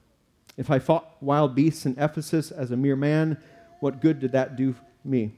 If 0.56 0.70
I 0.70 0.78
fought 0.78 1.16
wild 1.20 1.54
beasts 1.54 1.86
in 1.86 1.98
Ephesus 1.98 2.50
as 2.50 2.70
a 2.70 2.76
mere 2.76 2.96
man, 2.96 3.38
what 3.80 4.00
good 4.00 4.20
did 4.20 4.32
that 4.32 4.56
do 4.56 4.74
me? 5.04 5.32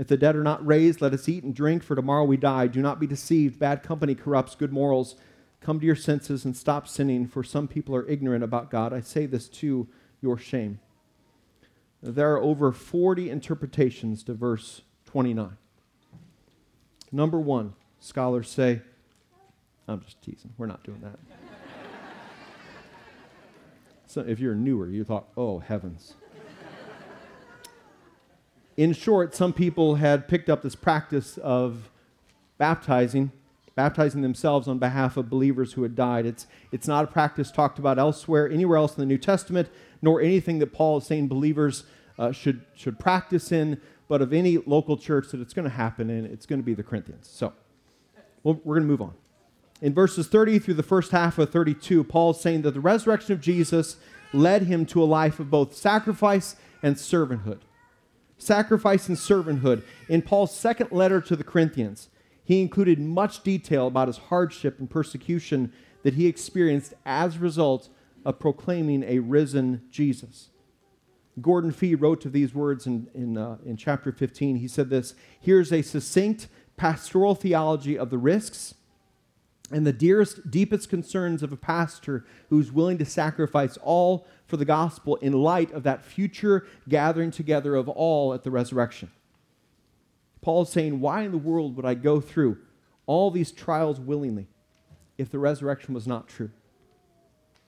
If 0.00 0.06
the 0.06 0.16
dead 0.16 0.34
are 0.34 0.42
not 0.42 0.66
raised, 0.66 1.02
let 1.02 1.12
us 1.12 1.28
eat 1.28 1.44
and 1.44 1.54
drink, 1.54 1.82
for 1.82 1.94
tomorrow 1.94 2.24
we 2.24 2.38
die. 2.38 2.68
Do 2.68 2.80
not 2.80 2.98
be 2.98 3.06
deceived. 3.06 3.58
Bad 3.58 3.82
company 3.82 4.14
corrupts 4.14 4.54
good 4.54 4.72
morals. 4.72 5.14
Come 5.60 5.78
to 5.78 5.84
your 5.84 5.94
senses 5.94 6.46
and 6.46 6.56
stop 6.56 6.88
sinning, 6.88 7.26
for 7.26 7.44
some 7.44 7.68
people 7.68 7.94
are 7.94 8.08
ignorant 8.08 8.42
about 8.42 8.70
God. 8.70 8.94
I 8.94 9.02
say 9.02 9.26
this 9.26 9.46
to 9.50 9.86
your 10.22 10.38
shame. 10.38 10.80
There 12.02 12.32
are 12.32 12.40
over 12.40 12.72
40 12.72 13.28
interpretations 13.28 14.22
to 14.22 14.32
verse 14.32 14.80
29. 15.04 15.58
Number 17.12 17.38
one, 17.38 17.74
scholars 17.98 18.48
say, 18.48 18.80
I'm 19.86 20.00
just 20.00 20.22
teasing, 20.22 20.54
we're 20.56 20.64
not 20.64 20.82
doing 20.82 21.02
that. 21.02 21.18
so 24.06 24.22
if 24.22 24.40
you're 24.40 24.54
newer, 24.54 24.88
you 24.88 25.04
thought, 25.04 25.28
oh, 25.36 25.58
heavens. 25.58 26.14
In 28.80 28.94
short, 28.94 29.34
some 29.34 29.52
people 29.52 29.96
had 29.96 30.26
picked 30.26 30.48
up 30.48 30.62
this 30.62 30.74
practice 30.74 31.36
of 31.36 31.90
baptizing, 32.56 33.30
baptizing 33.74 34.22
themselves 34.22 34.66
on 34.66 34.78
behalf 34.78 35.18
of 35.18 35.28
believers 35.28 35.74
who 35.74 35.82
had 35.82 35.94
died. 35.94 36.24
It's, 36.24 36.46
it's 36.72 36.88
not 36.88 37.04
a 37.04 37.06
practice 37.06 37.50
talked 37.50 37.78
about 37.78 37.98
elsewhere, 37.98 38.50
anywhere 38.50 38.78
else 38.78 38.96
in 38.96 39.02
the 39.02 39.06
New 39.06 39.18
Testament, 39.18 39.68
nor 40.00 40.22
anything 40.22 40.60
that 40.60 40.68
Paul 40.72 40.96
is 40.96 41.04
saying 41.04 41.28
believers 41.28 41.84
uh, 42.18 42.32
should, 42.32 42.64
should 42.74 42.98
practice 42.98 43.52
in 43.52 43.78
but 44.08 44.22
of 44.22 44.32
any 44.32 44.56
local 44.56 44.96
church 44.96 45.28
that 45.32 45.42
it's 45.42 45.52
going 45.52 45.68
to 45.68 45.76
happen 45.76 46.08
in, 46.08 46.24
it's 46.24 46.46
going 46.46 46.58
to 46.58 46.64
be 46.64 46.72
the 46.72 46.82
Corinthians. 46.82 47.28
So 47.30 47.52
well, 48.44 48.62
we're 48.64 48.76
going 48.76 48.86
to 48.86 48.90
move 48.90 49.02
on. 49.02 49.12
In 49.82 49.92
verses 49.92 50.26
30 50.26 50.58
through 50.58 50.72
the 50.72 50.82
first 50.82 51.10
half 51.10 51.36
of 51.38 51.50
32, 51.50 52.02
Paul 52.04 52.30
is 52.30 52.40
saying 52.40 52.62
that 52.62 52.72
the 52.72 52.80
resurrection 52.80 53.34
of 53.34 53.42
Jesus 53.42 53.96
led 54.32 54.62
him 54.62 54.86
to 54.86 55.02
a 55.02 55.04
life 55.04 55.38
of 55.38 55.50
both 55.50 55.76
sacrifice 55.76 56.56
and 56.82 56.96
servanthood. 56.96 57.58
Sacrifice 58.40 59.06
and 59.08 59.18
servanthood. 59.18 59.82
In 60.08 60.22
Paul's 60.22 60.54
second 60.54 60.90
letter 60.90 61.20
to 61.20 61.36
the 61.36 61.44
Corinthians, 61.44 62.08
he 62.42 62.62
included 62.62 62.98
much 62.98 63.42
detail 63.42 63.86
about 63.86 64.08
his 64.08 64.16
hardship 64.16 64.78
and 64.80 64.88
persecution 64.88 65.72
that 66.02 66.14
he 66.14 66.26
experienced 66.26 66.94
as 67.04 67.36
a 67.36 67.40
result 67.40 67.90
of 68.24 68.40
proclaiming 68.40 69.02
a 69.02 69.18
risen 69.18 69.82
Jesus. 69.90 70.48
Gordon 71.40 71.70
Fee 71.70 71.94
wrote 71.94 72.24
of 72.24 72.32
these 72.32 72.54
words 72.54 72.86
in, 72.86 73.08
in, 73.14 73.36
uh, 73.36 73.58
in 73.64 73.76
chapter 73.76 74.10
15. 74.10 74.56
He 74.56 74.68
said 74.68 74.88
this 74.88 75.14
Here's 75.38 75.70
a 75.70 75.82
succinct 75.82 76.48
pastoral 76.78 77.34
theology 77.34 77.98
of 77.98 78.08
the 78.08 78.18
risks 78.18 78.74
and 79.70 79.86
the 79.86 79.92
dearest, 79.92 80.50
deepest 80.50 80.88
concerns 80.88 81.42
of 81.42 81.52
a 81.52 81.56
pastor 81.56 82.24
who's 82.48 82.72
willing 82.72 82.98
to 82.98 83.04
sacrifice 83.04 83.78
all 83.82 84.26
for 84.46 84.56
the 84.56 84.64
gospel 84.64 85.16
in 85.16 85.32
light 85.32 85.70
of 85.72 85.84
that 85.84 86.04
future 86.04 86.66
gathering 86.88 87.30
together 87.30 87.76
of 87.76 87.88
all 87.88 88.34
at 88.34 88.42
the 88.42 88.50
resurrection. 88.50 89.10
Paul 90.42 90.62
is 90.62 90.70
saying, 90.70 91.00
Why 91.00 91.22
in 91.22 91.30
the 91.30 91.38
world 91.38 91.76
would 91.76 91.84
I 91.84 91.94
go 91.94 92.20
through 92.20 92.58
all 93.06 93.30
these 93.30 93.52
trials 93.52 94.00
willingly 94.00 94.48
if 95.18 95.30
the 95.30 95.38
resurrection 95.38 95.94
was 95.94 96.06
not 96.06 96.28
true? 96.28 96.50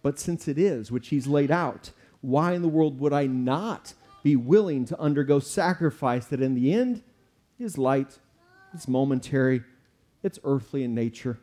But 0.02 0.18
since 0.18 0.48
it 0.48 0.58
is, 0.58 0.90
which 0.90 1.08
he's 1.08 1.28
laid 1.28 1.50
out, 1.50 1.92
why 2.20 2.54
in 2.54 2.62
the 2.62 2.68
world 2.68 2.98
would 2.98 3.12
I 3.12 3.26
not 3.26 3.94
be 4.24 4.34
willing 4.34 4.84
to 4.86 4.98
undergo 4.98 5.38
sacrifice 5.38 6.26
that 6.26 6.40
in 6.40 6.54
the 6.54 6.72
end 6.72 7.02
is 7.58 7.78
light, 7.78 8.18
it's 8.74 8.88
momentary, 8.88 9.62
it's 10.22 10.40
earthly 10.42 10.82
in 10.82 10.94
nature? 10.94 11.38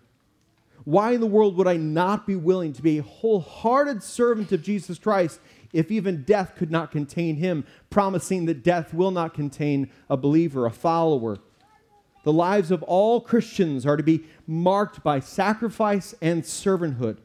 Why 0.86 1.12
in 1.12 1.22
the 1.22 1.28
world 1.28 1.56
would 1.58 1.68
I 1.68 1.78
not 1.78 2.26
be 2.26 2.36
willing 2.36 2.74
to 2.74 2.82
be 2.82 2.98
a 2.98 3.04
wholehearted 3.04 4.02
servant 4.02 4.52
of 4.52 4.64
Jesus 4.64 4.98
Christ 4.98 5.40
if 5.72 5.92
even 5.92 6.24
death 6.24 6.56
could 6.56 6.72
not 6.72 6.92
contain 6.92 7.36
him, 7.36 7.66
promising 7.90 8.46
that 8.46 8.64
death 8.64 8.94
will 8.94 9.12
not 9.12 9.34
contain 9.34 9.92
a 10.10 10.18
believer, 10.18 10.66
a 10.66 10.72
follower? 10.72 11.38
The 12.24 12.34
lives 12.34 12.72
of 12.72 12.84
all 12.84 13.22
Christians 13.22 13.86
are 13.86 13.98
to 13.98 14.04
be 14.04 14.24
marked 14.46 15.04
by 15.04 15.20
sacrifice 15.20 16.14
and 16.22 16.44
servanthood. 16.44 17.18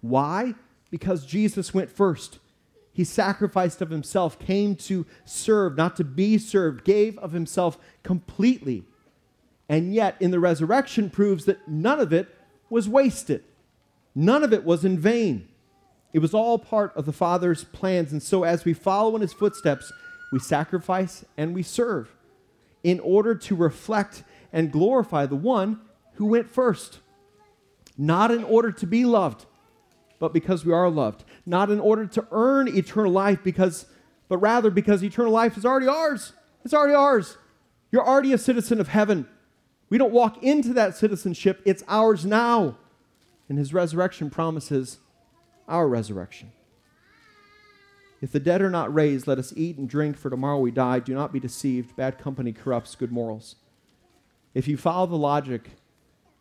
Why? 0.00 0.54
Because 0.90 1.26
Jesus 1.26 1.74
went 1.74 1.90
first. 1.90 2.38
He 2.92 3.04
sacrificed 3.04 3.80
of 3.80 3.90
himself, 3.90 4.38
came 4.38 4.74
to 4.76 5.06
serve, 5.24 5.76
not 5.76 5.96
to 5.96 6.04
be 6.04 6.38
served, 6.38 6.84
gave 6.84 7.18
of 7.18 7.32
himself 7.32 7.78
completely. 8.02 8.84
And 9.68 9.94
yet, 9.94 10.16
in 10.20 10.32
the 10.32 10.40
resurrection, 10.40 11.10
proves 11.10 11.44
that 11.44 11.68
none 11.68 12.00
of 12.00 12.12
it 12.12 12.28
was 12.70 12.88
wasted. 12.88 13.44
None 14.14 14.42
of 14.42 14.52
it 14.52 14.64
was 14.64 14.84
in 14.84 14.98
vain. 14.98 15.48
It 16.12 16.20
was 16.20 16.34
all 16.34 16.58
part 16.58 16.96
of 16.96 17.06
the 17.06 17.12
Father's 17.12 17.64
plans. 17.64 18.12
And 18.12 18.22
so, 18.22 18.44
as 18.44 18.64
we 18.64 18.72
follow 18.72 19.14
in 19.14 19.22
his 19.22 19.32
footsteps, 19.32 19.92
we 20.32 20.38
sacrifice 20.38 21.24
and 21.36 21.54
we 21.54 21.62
serve 21.62 22.14
in 22.82 23.00
order 23.00 23.34
to 23.34 23.54
reflect 23.54 24.24
and 24.52 24.72
glorify 24.72 25.26
the 25.26 25.36
one 25.36 25.80
who 26.14 26.26
went 26.26 26.50
first. 26.50 27.00
Not 27.96 28.30
in 28.30 28.44
order 28.44 28.72
to 28.72 28.86
be 28.86 29.04
loved, 29.04 29.46
but 30.18 30.32
because 30.32 30.64
we 30.64 30.72
are 30.72 30.88
loved. 30.88 31.24
Not 31.44 31.70
in 31.70 31.78
order 31.80 32.06
to 32.06 32.26
earn 32.30 32.68
eternal 32.68 33.12
life, 33.12 33.42
because, 33.44 33.86
but 34.28 34.38
rather 34.38 34.70
because 34.70 35.04
eternal 35.04 35.32
life 35.32 35.56
is 35.56 35.64
already 35.64 35.86
ours. 35.86 36.32
It's 36.64 36.74
already 36.74 36.94
ours. 36.94 37.36
You're 37.92 38.06
already 38.06 38.32
a 38.32 38.38
citizen 38.38 38.80
of 38.80 38.88
heaven. 38.88 39.28
We 39.90 39.98
don't 39.98 40.12
walk 40.12 40.42
into 40.42 40.72
that 40.72 40.96
citizenship, 40.96 41.60
it's 41.66 41.84
ours 41.88 42.24
now. 42.24 42.78
And 43.48 43.58
his 43.58 43.74
resurrection 43.74 44.30
promises 44.30 44.98
our 45.68 45.88
resurrection. 45.88 46.52
If 48.20 48.32
the 48.32 48.40
dead 48.40 48.62
are 48.62 48.70
not 48.70 48.94
raised, 48.94 49.26
let 49.26 49.38
us 49.38 49.52
eat 49.56 49.78
and 49.78 49.88
drink, 49.88 50.16
for 50.16 50.30
tomorrow 50.30 50.58
we 50.58 50.70
die. 50.70 51.00
Do 51.00 51.14
not 51.14 51.32
be 51.32 51.40
deceived. 51.40 51.96
Bad 51.96 52.18
company 52.18 52.52
corrupts 52.52 52.94
good 52.94 53.10
morals. 53.10 53.56
If 54.54 54.68
you 54.68 54.76
follow 54.76 55.06
the 55.06 55.16
logic, 55.16 55.70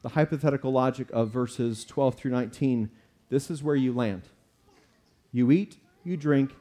the 0.01 0.09
hypothetical 0.09 0.71
logic 0.71 1.09
of 1.11 1.29
verses 1.29 1.85
12 1.85 2.15
through 2.15 2.31
19, 2.31 2.91
this 3.29 3.49
is 3.49 3.63
where 3.63 3.75
you 3.75 3.93
land. 3.93 4.23
You 5.31 5.51
eat, 5.51 5.77
you 6.03 6.17
drink, 6.17 6.51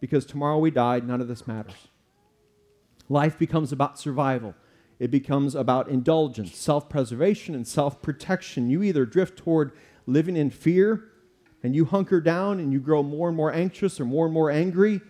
because 0.00 0.24
tomorrow 0.24 0.58
we 0.58 0.70
die, 0.70 1.00
none 1.00 1.20
of 1.20 1.28
this 1.28 1.46
matters. 1.46 1.88
Life 3.08 3.38
becomes 3.38 3.72
about 3.72 3.98
survival. 3.98 4.54
It 4.98 5.10
becomes 5.10 5.54
about 5.54 5.88
indulgence, 5.88 6.56
self 6.56 6.88
preservation, 6.88 7.54
and 7.54 7.66
self 7.66 8.00
protection. 8.00 8.70
You 8.70 8.82
either 8.82 9.04
drift 9.04 9.38
toward 9.38 9.72
living 10.06 10.36
in 10.36 10.50
fear 10.50 11.04
and 11.62 11.74
you 11.74 11.84
hunker 11.84 12.20
down 12.20 12.60
and 12.60 12.72
you 12.72 12.80
grow 12.80 13.02
more 13.02 13.28
and 13.28 13.36
more 13.36 13.52
anxious 13.52 14.00
or 14.00 14.04
more 14.04 14.26
and 14.26 14.34
more 14.34 14.50
angry, 14.50 15.00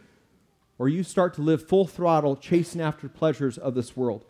or 0.79 0.89
you 0.89 1.03
start 1.03 1.35
to 1.35 1.43
live 1.43 1.69
full 1.69 1.87
throttle 1.87 2.37
chasing 2.37 2.81
after 2.81 3.09
pleasures 3.09 3.59
of 3.59 3.75
this 3.75 3.97
world. 3.97 4.25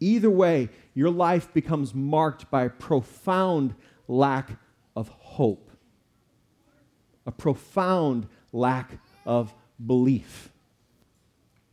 Either 0.00 0.30
way, 0.30 0.68
your 0.94 1.10
life 1.10 1.52
becomes 1.52 1.94
marked 1.94 2.50
by 2.50 2.64
a 2.64 2.70
profound 2.70 3.74
lack 4.08 4.58
of 4.96 5.08
hope 5.08 5.70
a 7.26 7.32
profound 7.32 8.26
lack 8.52 8.98
of 9.26 9.54
belief, 9.84 10.50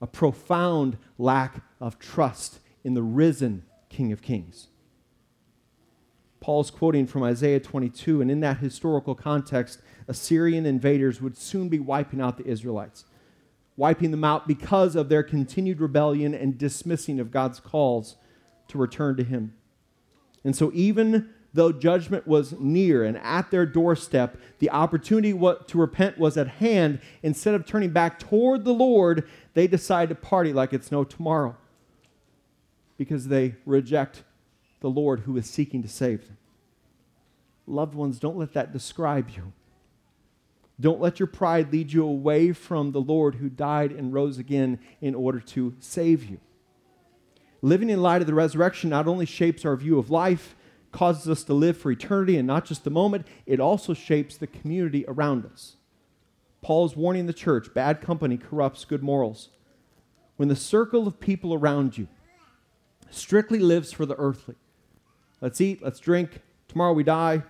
a 0.02 0.08
profound 0.08 0.98
lack 1.18 1.62
of 1.80 2.00
trust 2.00 2.60
in 2.84 2.94
the 2.94 3.04
risen 3.04 3.64
King 3.90 4.12
of 4.12 4.22
Kings. 4.22 4.68
Paul's 6.40 6.72
quoting 6.72 7.06
from 7.06 7.22
Isaiah 7.22 7.60
22, 7.60 8.20
and 8.20 8.32
in 8.32 8.40
that 8.40 8.58
historical 8.58 9.14
context, 9.14 9.80
Assyrian 10.08 10.66
invaders 10.66 11.22
would 11.22 11.38
soon 11.38 11.70
be 11.70 11.80
wiping 11.80 12.20
out 12.20 12.38
the 12.38 12.48
Israelites, 12.48 13.06
wiping 13.78 14.10
them 14.10 14.24
out 14.24 14.48
because 14.48 14.96
of 14.96 15.08
their 15.08 15.22
continued 15.22 15.80
rebellion 15.80 16.34
and 16.34 16.58
dismissing 16.58 17.20
of 17.20 17.30
God's 17.30 17.60
calls 17.60 18.16
to 18.70 18.80
return 18.80 19.16
to 19.18 19.24
Him. 19.24 19.54
And 20.44 20.56
so, 20.56 20.72
even 20.74 21.30
though 21.54 21.72
judgment 21.72 22.26
was 22.26 22.54
near 22.60 23.04
and 23.04 23.18
at 23.18 23.52
their 23.52 23.68
doorstep, 23.68 24.38
the 24.58 24.72
opportunity 24.72 25.34
to 25.34 25.78
repent 25.78 26.18
was 26.18 26.38
at 26.38 26.48
hand. 26.48 27.00
Instead 27.22 27.54
of 27.54 27.66
turning 27.66 27.92
back 27.92 28.18
toward 28.18 28.64
the 28.64 28.74
Lord, 28.74 29.28
they 29.54 29.68
decide 29.68 30.10
to 30.10 30.16
party 30.16 30.54
like 30.54 30.74
it's 30.74 30.92
no 30.92 31.04
tomorrow 31.04 31.56
because 33.02 33.30
they 33.30 33.56
reject 33.66 34.22
the 34.80 34.88
Lord 34.88 35.22
who 35.22 35.36
is 35.36 35.50
seeking 35.50 35.82
to 35.82 35.90
save 35.90 36.28
them. 36.28 36.38
Loved 37.66 37.96
ones, 37.96 38.20
don't 38.20 38.38
let 38.38 38.54
that 38.54 38.72
describe 38.72 39.32
you. 39.32 39.54
Don't 40.80 41.02
let 41.02 41.20
your 41.20 41.26
pride 41.26 41.74
lead 41.74 41.92
you 41.92 42.06
away 42.06 42.54
from 42.54 42.92
the 42.92 43.02
Lord 43.02 43.34
who 43.34 43.50
died 43.50 43.92
and 43.92 44.14
rose 44.14 44.38
again 44.38 44.78
in 45.02 45.16
order 45.16 45.40
to 45.40 45.74
save 45.80 46.30
you. 46.30 46.40
Living 47.64 47.90
in 47.90 48.04
light 48.04 48.22
of 48.22 48.28
the 48.28 48.36
resurrection 48.36 48.92
not 48.92 49.08
only 49.08 49.26
shapes 49.26 49.66
our 49.66 49.76
view 49.76 49.98
of 49.98 50.12
life, 50.12 50.56
causes 50.92 51.28
us 51.28 51.44
to 51.46 51.56
live 51.56 51.78
for 51.78 51.90
eternity 51.90 52.38
and 52.38 52.46
not 52.46 52.66
just 52.66 52.84
the 52.84 52.92
moment, 52.92 53.26
it 53.48 53.60
also 53.60 53.96
shapes 53.96 54.38
the 54.38 54.46
community 54.46 55.06
around 55.08 55.44
us. 55.44 55.76
Paul 56.62 56.86
is 56.86 56.96
warning 56.96 57.26
the 57.26 57.34
church 57.34 57.74
bad 57.74 58.00
company 58.00 58.38
corrupts 58.38 58.86
good 58.86 59.02
morals. 59.02 59.50
When 60.36 60.50
the 60.50 60.56
circle 60.56 61.08
of 61.08 61.20
people 61.20 61.56
around 61.56 61.98
you 61.98 62.08
strictly 63.12 63.60
lives 63.60 63.92
for 63.92 64.06
the 64.06 64.16
earthly, 64.18 64.56
let's 65.40 65.62
eat, 65.62 65.84
let's 65.84 66.00
drink, 66.00 66.42
tomorrow 66.68 66.94
we 66.94 67.04
die, 67.04 67.44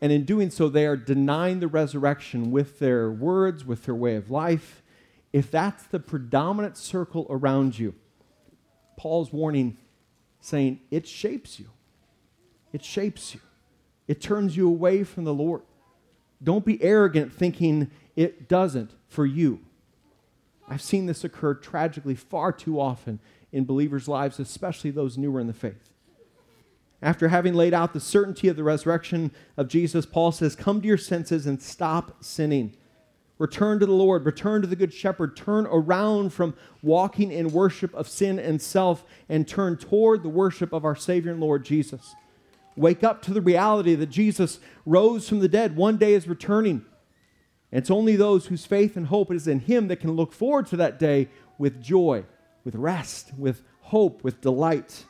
and 0.00 0.12
in 0.12 0.24
doing 0.24 0.50
so, 0.50 0.68
they 0.68 0.86
are 0.86 0.96
denying 0.96 1.60
the 1.60 1.66
resurrection 1.66 2.50
with 2.50 2.78
their 2.78 3.10
words, 3.10 3.64
with 3.64 3.84
their 3.84 3.94
way 3.94 4.14
of 4.14 4.30
life. 4.30 4.82
If 5.32 5.50
that's 5.50 5.82
the 5.84 5.98
predominant 5.98 6.76
circle 6.76 7.26
around 7.28 7.78
you, 7.78 7.94
Paul's 8.96 9.32
warning, 9.32 9.76
saying 10.40 10.80
it 10.90 11.06
shapes 11.06 11.58
you. 11.58 11.66
It 12.72 12.84
shapes 12.84 13.34
you, 13.34 13.40
it 14.06 14.20
turns 14.20 14.56
you 14.56 14.68
away 14.68 15.04
from 15.04 15.24
the 15.24 15.34
Lord. 15.34 15.62
Don't 16.42 16.64
be 16.64 16.82
arrogant 16.82 17.32
thinking 17.32 17.90
it 18.14 18.48
doesn't 18.48 18.92
for 19.08 19.26
you. 19.26 19.60
I've 20.68 20.82
seen 20.82 21.06
this 21.06 21.24
occur 21.24 21.54
tragically 21.54 22.14
far 22.14 22.52
too 22.52 22.78
often 22.78 23.20
in 23.52 23.64
believers' 23.64 24.08
lives, 24.08 24.38
especially 24.38 24.90
those 24.90 25.18
newer 25.18 25.40
in 25.40 25.46
the 25.46 25.52
faith. 25.52 25.90
After 27.00 27.28
having 27.28 27.54
laid 27.54 27.74
out 27.74 27.92
the 27.92 28.00
certainty 28.00 28.48
of 28.48 28.56
the 28.56 28.64
resurrection 28.64 29.30
of 29.56 29.68
Jesus, 29.68 30.04
Paul 30.04 30.32
says, 30.32 30.56
Come 30.56 30.80
to 30.80 30.88
your 30.88 30.98
senses 30.98 31.46
and 31.46 31.62
stop 31.62 32.24
sinning. 32.24 32.74
Return 33.38 33.78
to 33.78 33.86
the 33.86 33.92
Lord, 33.92 34.26
return 34.26 34.62
to 34.62 34.66
the 34.66 34.74
Good 34.74 34.92
Shepherd, 34.92 35.36
turn 35.36 35.66
around 35.66 36.32
from 36.32 36.54
walking 36.82 37.30
in 37.30 37.52
worship 37.52 37.94
of 37.94 38.08
sin 38.08 38.38
and 38.38 38.60
self, 38.60 39.04
and 39.28 39.46
turn 39.46 39.76
toward 39.76 40.24
the 40.24 40.28
worship 40.28 40.72
of 40.72 40.84
our 40.84 40.96
Savior 40.96 41.30
and 41.30 41.40
Lord 41.40 41.64
Jesus. 41.64 42.16
Wake 42.76 43.04
up 43.04 43.22
to 43.22 43.32
the 43.32 43.40
reality 43.40 43.94
that 43.94 44.10
Jesus 44.10 44.58
rose 44.84 45.28
from 45.28 45.38
the 45.38 45.48
dead, 45.48 45.76
one 45.76 45.96
day 45.98 46.14
is 46.14 46.26
returning. 46.26 46.84
And 47.70 47.80
it's 47.80 47.90
only 47.90 48.16
those 48.16 48.46
whose 48.46 48.66
faith 48.66 48.96
and 48.96 49.06
hope 49.06 49.30
is 49.32 49.46
in 49.46 49.60
Him 49.60 49.86
that 49.88 50.00
can 50.00 50.12
look 50.12 50.32
forward 50.32 50.66
to 50.68 50.76
that 50.76 50.98
day 50.98 51.28
with 51.58 51.80
joy, 51.80 52.24
with 52.64 52.74
rest, 52.74 53.32
with 53.36 53.62
hope, 53.80 54.22
with 54.24 54.40
delight. 54.40 55.04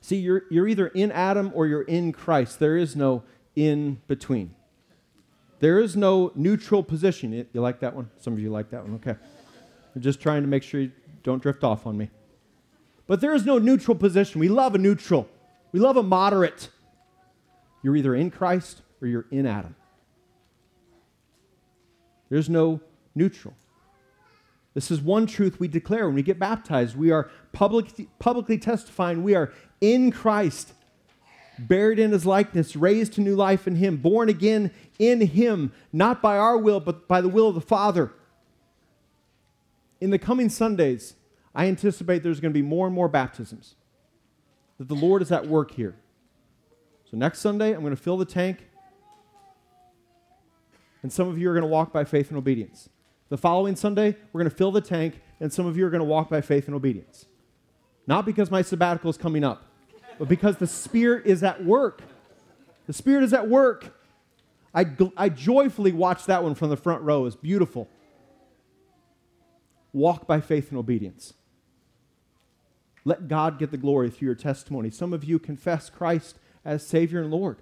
See, 0.00 0.16
you're, 0.16 0.44
you're 0.50 0.68
either 0.68 0.86
in 0.88 1.10
Adam 1.10 1.50
or 1.54 1.66
you're 1.66 1.82
in 1.82 2.12
Christ. 2.12 2.58
There 2.58 2.76
is 2.76 2.94
no 2.94 3.24
in 3.56 4.00
between. 4.06 4.54
There 5.58 5.80
is 5.80 5.96
no 5.96 6.32
neutral 6.34 6.82
position. 6.82 7.46
You 7.52 7.60
like 7.60 7.80
that 7.80 7.94
one? 7.94 8.10
Some 8.18 8.34
of 8.34 8.38
you 8.38 8.50
like 8.50 8.70
that 8.70 8.82
one. 8.84 8.94
Okay. 8.96 9.18
I'm 9.94 10.02
just 10.02 10.20
trying 10.20 10.42
to 10.42 10.48
make 10.48 10.62
sure 10.62 10.80
you 10.80 10.92
don't 11.22 11.42
drift 11.42 11.64
off 11.64 11.86
on 11.86 11.96
me. 11.96 12.10
But 13.06 13.20
there 13.20 13.34
is 13.34 13.46
no 13.46 13.58
neutral 13.58 13.96
position. 13.96 14.40
We 14.40 14.48
love 14.48 14.74
a 14.74 14.78
neutral. 14.78 15.28
We 15.72 15.80
love 15.80 15.96
a 15.96 16.02
moderate. 16.02 16.68
You're 17.82 17.96
either 17.96 18.14
in 18.14 18.30
Christ 18.30 18.82
or 19.00 19.08
you're 19.08 19.26
in 19.30 19.46
Adam. 19.46 19.74
There's 22.28 22.50
no 22.50 22.80
neutral. 23.14 23.54
This 24.76 24.90
is 24.90 25.00
one 25.00 25.26
truth 25.26 25.58
we 25.58 25.68
declare 25.68 26.04
when 26.04 26.16
we 26.16 26.22
get 26.22 26.38
baptized. 26.38 26.96
We 26.96 27.10
are 27.10 27.30
public, 27.52 27.86
publicly 28.18 28.58
testifying 28.58 29.22
we 29.22 29.34
are 29.34 29.50
in 29.80 30.10
Christ, 30.12 30.74
buried 31.58 31.98
in 31.98 32.12
his 32.12 32.26
likeness, 32.26 32.76
raised 32.76 33.14
to 33.14 33.22
new 33.22 33.34
life 33.34 33.66
in 33.66 33.76
him, 33.76 33.96
born 33.96 34.28
again 34.28 34.70
in 34.98 35.22
him, 35.22 35.72
not 35.94 36.20
by 36.20 36.36
our 36.36 36.58
will, 36.58 36.80
but 36.80 37.08
by 37.08 37.22
the 37.22 37.28
will 37.30 37.48
of 37.48 37.54
the 37.54 37.60
Father. 37.62 38.12
In 39.98 40.10
the 40.10 40.18
coming 40.18 40.50
Sundays, 40.50 41.14
I 41.54 41.68
anticipate 41.68 42.22
there's 42.22 42.40
going 42.40 42.52
to 42.52 42.58
be 42.58 42.60
more 42.60 42.84
and 42.86 42.94
more 42.94 43.08
baptisms, 43.08 43.76
that 44.76 44.88
the 44.88 44.94
Lord 44.94 45.22
is 45.22 45.32
at 45.32 45.46
work 45.48 45.70
here. 45.70 45.96
So 47.10 47.16
next 47.16 47.38
Sunday, 47.38 47.72
I'm 47.72 47.80
going 47.80 47.96
to 47.96 48.02
fill 48.02 48.18
the 48.18 48.26
tank, 48.26 48.66
and 51.02 51.10
some 51.10 51.28
of 51.28 51.38
you 51.38 51.48
are 51.48 51.54
going 51.54 51.62
to 51.62 51.66
walk 51.66 51.94
by 51.94 52.04
faith 52.04 52.28
and 52.28 52.36
obedience. 52.36 52.90
The 53.28 53.36
following 53.36 53.74
Sunday, 53.74 54.16
we're 54.32 54.40
going 54.40 54.50
to 54.50 54.56
fill 54.56 54.70
the 54.70 54.80
tank, 54.80 55.20
and 55.40 55.52
some 55.52 55.66
of 55.66 55.76
you 55.76 55.86
are 55.86 55.90
going 55.90 56.00
to 56.00 56.06
walk 56.06 56.30
by 56.30 56.40
faith 56.40 56.66
and 56.66 56.74
obedience. 56.74 57.26
Not 58.06 58.24
because 58.24 58.50
my 58.50 58.62
sabbatical 58.62 59.10
is 59.10 59.16
coming 59.16 59.42
up, 59.42 59.64
but 60.18 60.28
because 60.28 60.58
the 60.58 60.66
Spirit 60.66 61.26
is 61.26 61.42
at 61.42 61.64
work. 61.64 62.02
The 62.86 62.92
Spirit 62.92 63.24
is 63.24 63.32
at 63.32 63.48
work. 63.48 63.98
I, 64.72 64.86
I 65.16 65.28
joyfully 65.28 65.90
watched 65.90 66.26
that 66.28 66.44
one 66.44 66.54
from 66.54 66.70
the 66.70 66.76
front 66.76 67.02
row. 67.02 67.26
It's 67.26 67.34
beautiful. 67.34 67.88
Walk 69.92 70.26
by 70.26 70.40
faith 70.40 70.68
and 70.68 70.78
obedience. 70.78 71.34
Let 73.04 73.28
God 73.28 73.58
get 73.58 73.70
the 73.70 73.76
glory 73.76 74.10
through 74.10 74.26
your 74.26 74.34
testimony. 74.34 74.90
Some 74.90 75.12
of 75.12 75.24
you 75.24 75.38
confess 75.38 75.90
Christ 75.90 76.38
as 76.64 76.86
Savior 76.86 77.22
and 77.22 77.30
Lord. 77.30 77.58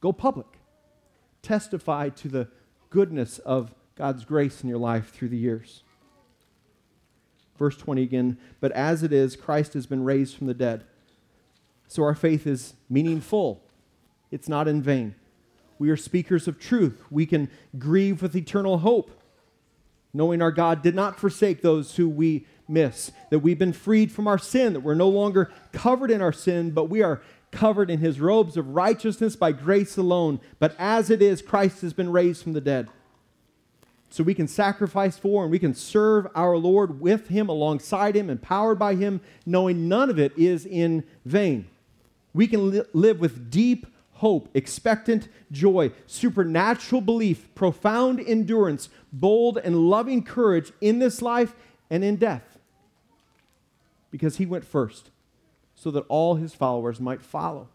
Go 0.00 0.12
public. 0.12 0.46
Testify 1.42 2.08
to 2.10 2.28
the 2.28 2.48
goodness 2.90 3.38
of 3.40 3.74
God's 3.96 4.24
grace 4.24 4.62
in 4.62 4.68
your 4.68 4.78
life 4.78 5.10
through 5.10 5.28
the 5.28 5.36
years. 5.36 5.82
Verse 7.58 7.76
20 7.76 8.02
again, 8.02 8.38
but 8.60 8.72
as 8.72 9.02
it 9.02 9.12
is, 9.12 9.34
Christ 9.34 9.72
has 9.72 9.86
been 9.86 10.04
raised 10.04 10.36
from 10.36 10.46
the 10.46 10.54
dead. 10.54 10.84
So 11.88 12.02
our 12.02 12.14
faith 12.14 12.46
is 12.46 12.74
meaningful, 12.90 13.62
it's 14.30 14.48
not 14.48 14.68
in 14.68 14.82
vain. 14.82 15.14
We 15.78 15.90
are 15.90 15.96
speakers 15.96 16.48
of 16.48 16.58
truth. 16.58 17.02
We 17.10 17.26
can 17.26 17.50
grieve 17.78 18.22
with 18.22 18.34
eternal 18.34 18.78
hope, 18.78 19.10
knowing 20.12 20.40
our 20.40 20.52
God 20.52 20.82
did 20.82 20.94
not 20.94 21.20
forsake 21.20 21.60
those 21.60 21.96
who 21.96 22.08
we 22.08 22.46
miss, 22.68 23.12
that 23.30 23.40
we've 23.40 23.58
been 23.58 23.72
freed 23.72 24.10
from 24.10 24.26
our 24.26 24.38
sin, 24.38 24.72
that 24.72 24.80
we're 24.80 24.94
no 24.94 25.08
longer 25.08 25.50
covered 25.72 26.10
in 26.10 26.22
our 26.22 26.32
sin, 26.32 26.70
but 26.70 26.84
we 26.84 27.02
are 27.02 27.20
covered 27.56 27.90
in 27.90 28.00
his 28.00 28.20
robes 28.20 28.56
of 28.56 28.74
righteousness 28.74 29.34
by 29.34 29.50
grace 29.50 29.96
alone. 29.96 30.40
But 30.58 30.76
as 30.78 31.08
it 31.08 31.22
is, 31.22 31.40
Christ 31.40 31.80
has 31.80 31.94
been 31.94 32.12
raised 32.12 32.42
from 32.42 32.52
the 32.52 32.60
dead. 32.60 32.88
So 34.10 34.22
we 34.22 34.34
can 34.34 34.46
sacrifice 34.46 35.18
for 35.18 35.42
and 35.42 35.50
we 35.50 35.58
can 35.58 35.74
serve 35.74 36.26
our 36.34 36.56
Lord 36.56 37.00
with 37.00 37.28
him, 37.28 37.48
alongside 37.48 38.14
him, 38.14 38.30
empowered 38.30 38.78
by 38.78 38.94
him, 38.94 39.20
knowing 39.44 39.88
none 39.88 40.10
of 40.10 40.18
it 40.18 40.36
is 40.38 40.66
in 40.66 41.02
vain. 41.24 41.66
We 42.32 42.46
can 42.46 42.70
li- 42.70 42.82
live 42.92 43.20
with 43.20 43.50
deep 43.50 43.86
hope, 44.12 44.48
expectant 44.54 45.28
joy, 45.50 45.92
supernatural 46.06 47.00
belief, 47.00 47.54
profound 47.54 48.20
endurance, 48.20 48.88
bold 49.12 49.58
and 49.58 49.88
loving 49.88 50.22
courage 50.22 50.72
in 50.80 50.98
this 50.98 51.20
life 51.22 51.54
and 51.90 52.04
in 52.04 52.16
death. 52.16 52.58
Because 54.10 54.36
he 54.36 54.46
went 54.46 54.64
first, 54.64 55.10
so 55.76 55.90
that 55.92 56.06
all 56.08 56.34
his 56.34 56.54
followers 56.54 56.98
might 56.98 57.22
follow 57.22 57.68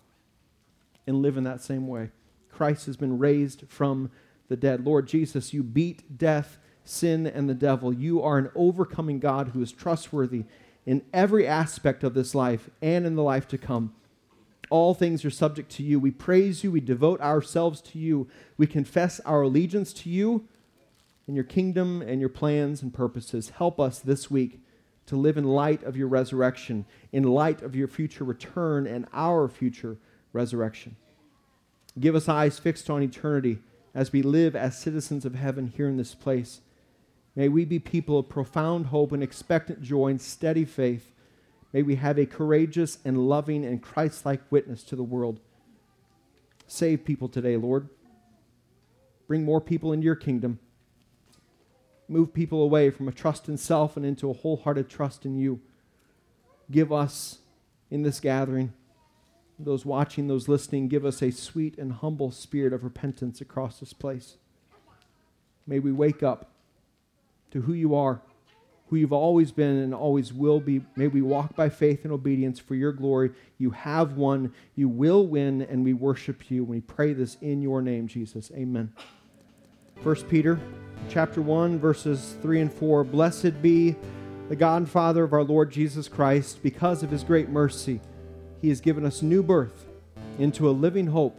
and 1.08 1.22
live 1.22 1.38
in 1.38 1.46
that 1.46 1.62
same 1.62 1.88
way. 1.88 2.10
Christ 2.52 2.88
has 2.88 2.98
been 2.98 3.18
raised 3.18 3.64
from 3.70 4.12
the 4.50 4.58
dead. 4.58 4.86
Lord 4.86 5.08
Jesus, 5.08 5.54
you 5.54 5.64
beat 5.64 6.18
death, 6.18 6.58
sin, 6.84 7.26
and 7.26 7.48
the 7.48 7.54
devil. 7.54 7.94
You 7.94 8.22
are 8.22 8.38
an 8.38 8.50
overcoming 8.56 9.20
God 9.20 9.50
who 9.50 9.62
is 9.62 9.72
trustworthy 9.72 10.44
in 10.86 11.04
every 11.14 11.48
aspect 11.48 12.04
of 12.04 12.16
this 12.16 12.36
life 12.36 12.70
and 12.82 13.06
in 13.06 13.16
the 13.16 13.24
life 13.24 13.48
to 13.50 13.58
come. 13.58 13.94
All 14.70 14.94
things 14.94 15.24
are 15.24 15.30
subject 15.30 15.72
to 15.74 15.84
you. 15.84 16.00
We 16.00 16.12
praise 16.12 16.64
you. 16.64 16.72
We 16.72 16.82
devote 16.82 17.22
ourselves 17.22 17.82
to 17.82 18.00
you. 18.00 18.28
We 18.58 18.68
confess 18.68 19.20
our 19.22 19.44
allegiance 19.44 19.94
to 19.94 20.10
you 20.10 20.48
and 21.28 21.36
your 21.36 21.46
kingdom 21.46 22.02
and 22.02 22.20
your 22.20 22.30
plans 22.30 22.82
and 22.82 22.94
purposes. 22.94 23.50
Help 23.50 23.80
us 23.80 24.00
this 24.00 24.32
week 24.32 24.60
to 25.12 25.18
live 25.18 25.36
in 25.36 25.44
light 25.44 25.84
of 25.84 25.98
your 25.98 26.08
resurrection, 26.08 26.86
in 27.12 27.24
light 27.24 27.62
of 27.62 27.76
your 27.76 27.90
future 27.90 28.24
return 28.24 28.88
and 28.88 29.06
our 29.12 29.50
future 29.50 29.98
resurrection. 30.32 30.96
Give 32.00 32.16
us 32.16 32.30
eyes 32.30 32.60
fixed 32.60 32.90
on 32.90 33.04
eternity 33.04 33.60
as 33.94 34.14
we 34.14 34.22
live 34.22 34.56
as 34.56 34.80
citizens 34.80 35.26
of 35.26 35.36
heaven 35.36 35.68
here 35.68 35.90
in 35.90 35.98
this 35.98 36.16
place. 36.16 36.62
May 37.36 37.50
we 37.50 37.66
be 37.66 37.78
people 37.78 38.20
of 38.20 38.30
profound 38.30 38.86
hope 38.86 39.12
and 39.12 39.22
expectant 39.22 39.82
joy 39.82 40.12
and 40.12 40.22
steady 40.22 40.64
faith. 40.64 41.12
May 41.74 41.82
we 41.82 41.96
have 41.96 42.18
a 42.18 42.26
courageous 42.26 42.98
and 43.04 43.28
loving 43.28 43.66
and 43.66 43.84
Christ 43.84 44.26
like 44.26 44.50
witness 44.50 44.82
to 44.84 44.96
the 44.96 45.04
world. 45.04 45.42
Save 46.68 47.04
people 47.04 47.28
today, 47.28 47.58
Lord. 47.58 47.90
Bring 49.28 49.44
more 49.44 49.60
people 49.60 49.92
into 49.92 50.06
your 50.06 50.16
kingdom. 50.16 50.60
Move 52.12 52.34
people 52.34 52.62
away 52.62 52.90
from 52.90 53.08
a 53.08 53.12
trust 53.12 53.48
in 53.48 53.58
self 53.58 53.96
and 53.96 54.06
into 54.06 54.30
a 54.30 54.34
wholehearted 54.34 54.90
trust 54.90 55.26
in 55.26 55.38
you. 55.38 55.62
Give 56.70 56.92
us 56.92 57.40
in 57.90 58.04
this 58.04 58.20
gathering 58.20 58.74
those 59.66 59.86
watching, 59.86 60.28
those 60.28 60.48
listening, 60.48 60.88
give 60.88 61.06
us 61.06 61.22
a 61.22 61.32
sweet 61.32 61.78
and 61.78 61.94
humble 61.94 62.32
spirit 62.32 62.74
of 62.74 62.84
repentance 62.84 63.42
across 63.42 63.80
this 63.80 63.94
place. 63.94 64.38
May 65.68 65.80
we 65.80 65.92
wake 65.92 66.24
up 66.24 66.52
to 67.52 67.62
who 67.62 67.74
you 67.74 67.96
are, 67.96 68.22
who 68.88 68.96
you've 68.96 69.14
always 69.14 69.52
been 69.52 69.78
and 69.78 69.94
always 69.94 70.34
will 70.34 70.60
be. 70.60 70.82
May 70.96 71.08
we 71.08 71.22
walk 71.22 71.56
by 71.56 71.70
faith 71.70 72.04
and 72.04 72.12
obedience 72.12 72.60
for 72.60 72.76
your 72.76 72.92
glory. 72.92 73.32
You 73.58 73.72
have 73.72 74.14
won, 74.14 74.54
you 74.76 74.90
will 74.90 75.28
win, 75.28 75.62
and 75.62 75.84
we 75.84 75.94
worship 75.94 76.50
you. 76.50 76.64
We 76.64 76.82
pray 76.82 77.14
this 77.14 77.38
in 77.42 77.62
your 77.62 77.82
name, 77.82 78.08
Jesus. 78.08 78.52
Amen. 78.56 78.92
1 80.04 80.16
Peter 80.24 80.60
chapter 81.10 81.42
1 81.42 81.80
verses 81.80 82.36
3 82.42 82.62
and 82.62 82.74
4 82.74 83.04
Blessed 83.04 83.62
be 83.62 83.96
the 84.50 84.56
God 84.56 84.78
and 84.78 84.90
Father 84.90 85.24
of 85.24 85.34
our 85.34 85.44
Lord 85.44 85.72
Jesus 85.72 86.08
Christ 86.08 86.62
because 86.64 87.04
of 87.04 87.12
his 87.12 87.24
great 87.24 87.50
mercy 87.50 88.02
he 88.62 88.70
has 88.70 88.82
given 88.82 89.06
us 89.06 89.22
new 89.22 89.42
birth 89.42 89.86
into 90.38 90.70
a 90.70 90.72
living 90.72 91.08
hope 91.08 91.38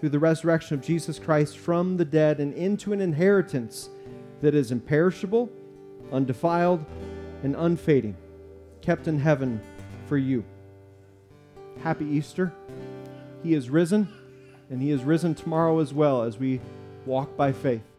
through 0.00 0.08
the 0.08 0.18
resurrection 0.18 0.74
of 0.74 0.84
Jesus 0.84 1.18
Christ 1.18 1.58
from 1.58 1.96
the 1.96 2.04
dead 2.04 2.40
and 2.40 2.52
into 2.54 2.92
an 2.92 3.00
inheritance 3.00 3.88
that 4.40 4.54
is 4.54 4.70
imperishable, 4.70 5.50
undefiled, 6.12 6.84
and 7.42 7.54
unfading, 7.56 8.16
kept 8.82 9.08
in 9.08 9.18
heaven 9.18 9.60
for 10.06 10.18
you. 10.18 10.44
Happy 11.82 12.04
Easter. 12.06 12.52
He 13.42 13.54
is 13.54 13.70
risen, 13.70 14.08
and 14.70 14.80
He 14.80 14.90
is 14.90 15.02
risen 15.02 15.34
tomorrow 15.34 15.78
as 15.80 15.92
well 15.92 16.22
as 16.22 16.38
we 16.38 16.60
walk 17.06 17.36
by 17.36 17.52
faith. 17.52 17.93